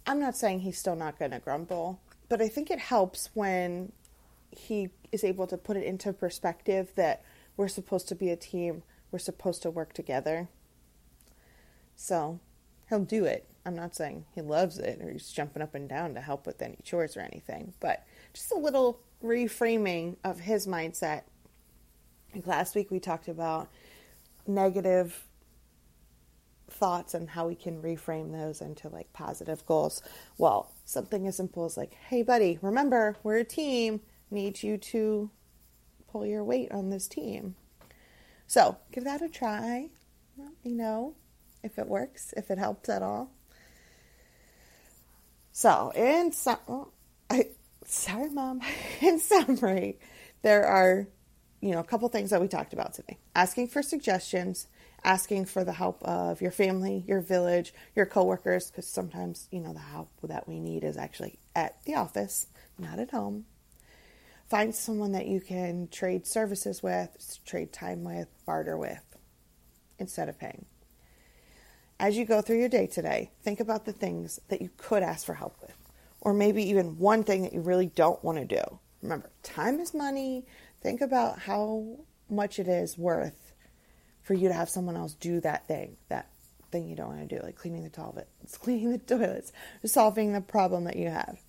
I'm 0.07 0.21
not 0.21 0.37
saying 0.37 0.61
he's 0.61 0.79
still 0.79 0.97
not 0.97 1.19
going 1.19 1.31
to 1.33 1.39
grumble, 1.39 2.01
but 2.29 2.41
I 2.41 2.49
think 2.49 2.71
it 2.71 2.79
helps 2.79 3.31
when 3.35 3.93
he 4.51 4.91
is 5.13 5.25
able 5.25 5.47
to 5.47 5.57
put 5.57 5.77
it 5.77 5.85
into 5.85 6.13
perspective 6.13 6.93
that 6.97 7.23
we're 7.57 7.69
supposed 7.69 8.09
to 8.09 8.15
be 8.15 8.31
a 8.31 8.37
team, 8.37 8.83
we're 9.11 9.19
supposed 9.19 9.63
to 9.63 9.71
work 9.71 9.93
together. 9.93 10.49
So 11.97 12.41
he'll 12.89 13.05
do 13.05 13.25
it. 13.25 13.47
I'm 13.65 13.77
not 13.77 13.95
saying 13.95 14.25
he 14.35 14.41
loves 14.41 14.79
it 14.79 15.01
or 15.03 15.11
he's 15.11 15.31
jumping 15.31 15.63
up 15.63 15.75
and 15.75 15.89
down 15.89 16.15
to 16.15 16.21
help 16.21 16.47
with 16.47 16.63
any 16.63 16.79
chores 16.83 17.17
or 17.17 17.21
anything, 17.21 17.75
but 17.81 18.05
just 18.33 18.53
a 18.53 18.59
little 18.59 19.01
reframing 19.23 20.17
of 20.25 20.41
his 20.41 20.67
mindset. 20.67 21.23
Like 22.35 22.47
last 22.47 22.75
week, 22.75 22.91
we 22.91 23.01
talked 23.01 23.29
about 23.29 23.69
negative 24.47 25.27
thoughts 26.71 27.15
and 27.15 27.29
how 27.29 27.49
we 27.49 27.55
can 27.55 27.83
reframe 27.83 28.33
those 28.33 28.61
into 28.61 28.89
like 28.89 29.13
positive 29.13 29.65
goals. 29.67 30.03
Well, 30.39 30.73
something 30.85 31.27
as 31.27 31.37
simple 31.37 31.65
as 31.65 31.77
like, 31.77 31.95
hey, 31.95 32.23
buddy, 32.23 32.59
remember, 32.63 33.17
we're 33.23 33.39
a 33.39 33.45
team, 33.45 34.01
need 34.31 34.63
you 34.63 34.79
to 34.79 35.31
pull 36.11 36.25
your 36.25 36.45
weight 36.45 36.73
on 36.73 36.91
this 36.91 37.09
team. 37.09 37.57
So 38.47 38.77
give 38.93 39.05
that 39.05 39.23
a 39.23 39.29
try. 39.29 39.91
You 40.63 40.75
know, 40.75 41.15
if 41.63 41.79
it 41.79 41.87
works, 41.87 42.33
if 42.37 42.51
it 42.51 42.59
helps 42.59 42.89
at 42.89 43.03
all. 43.03 43.31
So, 45.53 45.93
in 45.95 46.33
some, 46.33 46.59
I, 47.29 47.49
sorry, 47.91 48.31
mom. 48.31 48.61
In 49.01 49.19
summary, 49.19 49.99
there 50.43 50.65
are, 50.67 51.09
you 51.61 51.73
know, 51.73 51.81
a 51.81 51.85
couple 51.85 52.09
things 52.09 52.31
that 52.31 52.41
we 52.41 52.49
talked 52.49 52.73
about 52.73 52.95
today. 52.95 53.19
Asking 53.35 53.69
for 53.69 53.83
suggestions, 53.83 54.69
asking 55.05 55.47
for 55.47 55.65
the 55.65 55.73
help 55.73 56.03
of 56.03 56.41
your 56.41 56.51
family, 56.51 57.05
your 57.07 57.21
village, 57.21 57.75
your 57.95 58.07
coworkers, 58.07 58.71
because 58.71 58.87
sometimes, 58.87 59.49
you 59.51 59.61
know, 59.61 59.73
the 59.73 59.81
help 59.81 60.11
that 60.23 60.49
we 60.49 60.61
need 60.61 60.85
is 60.85 60.97
actually 60.97 61.39
at 61.55 61.83
the 61.85 61.95
office, 61.95 62.47
not 62.79 62.99
at 62.99 63.11
home. 63.11 63.45
Find 64.49 64.75
someone 64.75 65.13
that 65.13 65.27
you 65.27 65.41
can 65.41 65.89
trade 65.89 66.27
services 66.27 66.83
with, 66.83 67.39
trade 67.45 67.73
time 67.73 68.03
with, 68.03 68.29
barter 68.45 68.77
with, 68.77 69.05
instead 69.99 70.29
of 70.29 70.39
paying. 70.39 70.65
As 72.01 72.17
you 72.17 72.25
go 72.25 72.41
through 72.41 72.59
your 72.59 72.69
day 72.69 72.87
today, 72.87 73.31
think 73.43 73.61
about 73.61 73.85
the 73.85 73.93
things 73.93 74.41
that 74.49 74.63
you 74.63 74.71
could 74.77 75.03
ask 75.03 75.25
for 75.25 75.35
help 75.35 75.57
with 75.61 75.80
or 76.21 76.35
maybe 76.35 76.63
even 76.69 76.99
one 76.99 77.25
thing 77.25 77.43
that 77.43 77.53
you 77.53 77.61
really 77.61 77.87
don't 77.87 78.23
want 78.23 78.39
to 78.39 78.45
do. 78.45 78.79
Remember, 79.03 79.31
time 79.43 79.81
is 79.81 79.95
money. 79.95 80.45
Think 80.83 81.01
about 81.01 81.39
how 81.39 81.99
much 82.29 82.59
it 82.59 82.69
is 82.69 82.97
worth 82.97 83.53
for 84.23 84.35
you 84.35 84.49
to 84.49 84.55
have 84.55 84.69
someone 84.69 84.97
else 84.97 85.15
do 85.15 85.41
that 85.41 85.67
thing, 85.67 85.97
that 86.09 86.31
thing 86.71 86.89
you 86.89 86.95
don't 86.95 87.09
want 87.09 87.29
to 87.29 87.37
do, 87.37 87.43
like 87.43 87.57
cleaning 87.57 87.83
the 87.83 87.91
toilets, 87.91 88.59
cleaning 88.59 88.91
the 88.93 88.99
toilets, 88.99 89.53
solving 89.85 90.33
the 90.33 90.41
problem 90.41 90.85
that 90.85 90.97
you 90.97 91.09
have. 91.09 91.41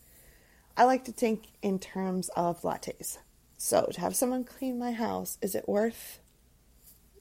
I 0.78 0.86
like 0.86 1.04
to 1.06 1.12
think 1.12 1.48
in 1.62 1.80
terms 1.80 2.30
of 2.30 2.62
lattes. 2.62 3.18
So 3.58 3.90
to 3.94 4.02
have 4.02 4.16
someone 4.16 4.44
clean 4.44 4.80
my 4.80 4.92
house, 4.92 5.38
is 5.42 5.54
it 5.54 5.68
worth 5.68 6.20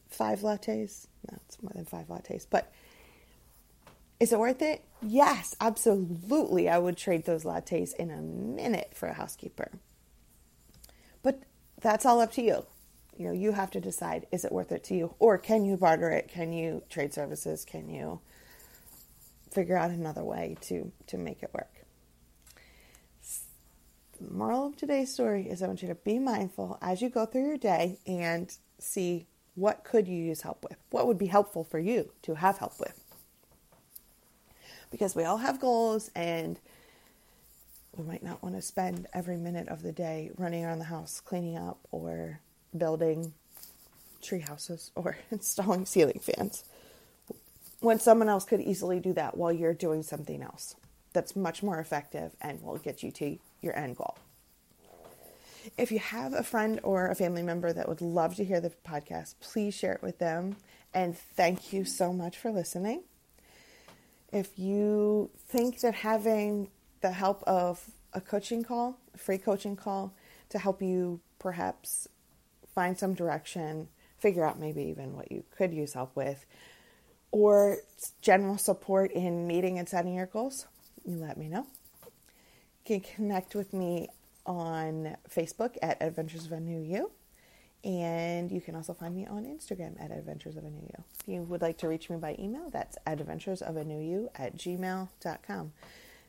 five 0.09 0.41
lattes? 0.41 1.07
No, 1.31 1.39
it's 1.47 1.63
more 1.63 1.73
than 1.75 1.85
five 1.85 2.07
lattes, 2.09 2.47
but 2.49 2.73
is 4.21 4.33
it 4.33 4.39
worth 4.39 4.61
it? 4.61 4.85
Yes, 5.03 5.57
absolutely. 5.61 6.69
I 6.69 6.79
would 6.79 6.99
trade 6.99 7.25
those 7.25 7.45
lattes 7.45 7.95
in 7.97 8.11
a 8.11 8.21
minute 8.21 8.93
for 8.95 9.09
a 9.09 9.15
housekeeper. 9.15 9.73
But 11.23 11.43
that's 11.81 12.05
all 12.05 12.21
up 12.21 12.33
to 12.33 12.43
you. 12.43 12.67
You 13.17 13.29
know, 13.29 13.33
you 13.33 13.53
have 13.53 13.71
to 13.73 13.81
decide 13.81 14.27
is 14.31 14.45
it 14.45 14.53
worth 14.53 14.73
it 14.73 14.85
to 14.85 14.95
you 14.95 15.15
or 15.19 15.39
can 15.39 15.65
you 15.65 15.77
barter 15.77 16.11
it? 16.11 16.29
Can 16.29 16.53
you 16.53 16.83
trade 16.91 17.15
services? 17.15 17.65
Can 17.65 17.89
you 17.89 18.21
figure 19.51 19.77
out 19.77 19.91
another 19.91 20.23
way 20.23 20.57
to 20.63 20.93
to 21.09 21.19
make 21.19 21.43
it 21.43 21.51
work? 21.53 21.87
The 24.21 24.33
moral 24.33 24.67
of 24.67 24.77
today's 24.77 25.13
story 25.13 25.49
is 25.49 25.63
I 25.63 25.67
want 25.67 25.81
you 25.81 25.89
to 25.89 25.95
be 25.95 26.19
mindful 26.19 26.79
as 26.83 27.01
you 27.01 27.09
go 27.09 27.25
through 27.25 27.47
your 27.47 27.57
day 27.57 27.99
and 28.07 28.55
see 28.79 29.27
what 29.55 29.83
could 29.83 30.07
you 30.07 30.23
use 30.23 30.43
help 30.43 30.63
with? 30.63 30.79
What 30.91 31.07
would 31.07 31.19
be 31.19 31.27
helpful 31.27 31.65
for 31.65 31.79
you 31.79 32.13
to 32.23 32.35
have 32.35 32.59
help 32.59 32.79
with? 32.79 33.10
Because 34.91 35.15
we 35.15 35.25
all 35.25 35.39
have 35.39 35.61
goals 35.61 36.11
and 36.15 36.59
we 37.97 38.05
might 38.05 38.23
not 38.23 38.43
want 38.43 38.55
to 38.55 38.63
spend 38.63 39.07
every 39.13 39.37
minute 39.37 39.69
of 39.69 39.83
the 39.83 39.93
day 39.93 40.31
running 40.37 40.65
around 40.65 40.79
the 40.79 40.85
house 40.85 41.21
cleaning 41.21 41.57
up 41.57 41.79
or 41.91 42.41
building 42.77 43.33
tree 44.23 44.41
houses 44.41 44.91
or 44.97 45.17
installing 45.31 45.87
ceiling 45.87 46.21
fans 46.21 46.65
when 47.81 47.99
someone 47.99 48.29
else 48.29 48.45
could 48.45 48.61
easily 48.61 49.01
do 49.01 49.13
that 49.15 49.37
while 49.37 49.53
you're 49.53 49.75
doing 49.75 50.03
something 50.03 50.43
else 50.43 50.77
that's 51.13 51.35
much 51.35 51.63
more 51.63 51.79
effective 51.79 52.37
and 52.41 52.63
will 52.63 52.77
get 52.77 53.03
you 53.03 53.11
to 53.11 53.39
your 53.61 53.77
end 53.77 53.97
goal. 53.97 54.17
If 55.77 55.93
you 55.93 55.99
have 55.99 56.33
a 56.33 56.43
friend 56.43 56.81
or 56.83 57.09
a 57.09 57.15
family 57.15 57.43
member 57.43 57.73
that 57.73 57.89
would 57.89 58.01
love 58.01 58.37
to 58.37 58.45
hear 58.45 58.61
the 58.61 58.73
podcast, 58.87 59.35
please 59.41 59.75
share 59.75 59.93
it 59.93 60.03
with 60.03 60.19
them. 60.19 60.57
And 60.95 61.17
thank 61.17 61.73
you 61.73 61.85
so 61.85 62.13
much 62.13 62.39
for 62.39 62.51
listening. 62.51 63.03
If 64.33 64.59
you 64.59 65.31
think 65.49 65.81
that 65.81 65.95
having 65.95 66.69
the 67.01 67.11
help 67.11 67.43
of 67.45 67.85
a 68.13 68.21
coaching 68.21 68.63
call, 68.63 68.99
a 69.15 69.19
free 69.19 69.39
coaching 69.39 69.77
call, 69.77 70.15
to 70.51 70.59
help 70.59 70.83
you 70.83 71.21
perhaps 71.39 72.09
find 72.75 72.99
some 72.99 73.15
direction, 73.15 73.89
figure 74.19 74.45
out 74.45 74.59
maybe 74.59 74.83
even 74.85 75.17
what 75.17 75.33
you 75.33 75.45
could 75.57 75.73
use 75.73 75.95
help 75.95 76.15
with, 76.15 76.45
or 77.33 77.79
general 78.21 78.59
support 78.59 79.13
in 79.13 79.47
meeting 79.47 79.79
and 79.79 79.89
setting 79.89 80.15
your 80.15 80.27
goals, 80.27 80.67
you 81.05 81.17
let 81.17 81.37
me 81.37 81.49
know. 81.49 81.67
You 82.87 83.01
can 83.01 83.01
connect 83.01 83.55
with 83.55 83.73
me 83.73 84.09
on 84.47 85.17
Facebook 85.29 85.77
at 85.83 86.03
Adventures 86.03 86.47
of 86.47 86.53
a 86.53 86.61
New 86.61 86.81
You. 86.81 87.11
And 87.83 88.53
you 88.53 88.61
can 88.61 88.75
also 88.75 88.93
find 88.93 89.15
me 89.15 89.27
on 89.27 89.45
Instagram 89.45 90.03
at 90.03 90.11
Adventures 90.11 90.57
of 90.57 90.65
a 90.65 90.71
New 90.71 90.83
You. 90.83 91.05
If 91.21 91.29
you 91.29 91.43
would 91.43 91.63
like 91.63 91.79
to 91.79 91.89
reach 91.89 92.11
me 92.11 92.17
by 92.17 92.37
email, 92.39 92.69
that's 92.71 92.99
adventures 93.07 93.63
of 93.63 93.77
a 93.77 93.85
new 93.85 94.01
you 94.01 94.29
at 94.35 94.57
gmail.com. 94.57 95.73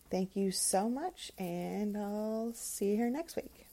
Thank 0.10 0.36
you 0.36 0.52
so 0.52 0.90
much, 0.90 1.32
and 1.38 1.98
I'll 1.98 2.54
see 2.54 2.92
you 2.92 2.96
here 2.96 3.10
next 3.10 3.36
week. 3.36 3.71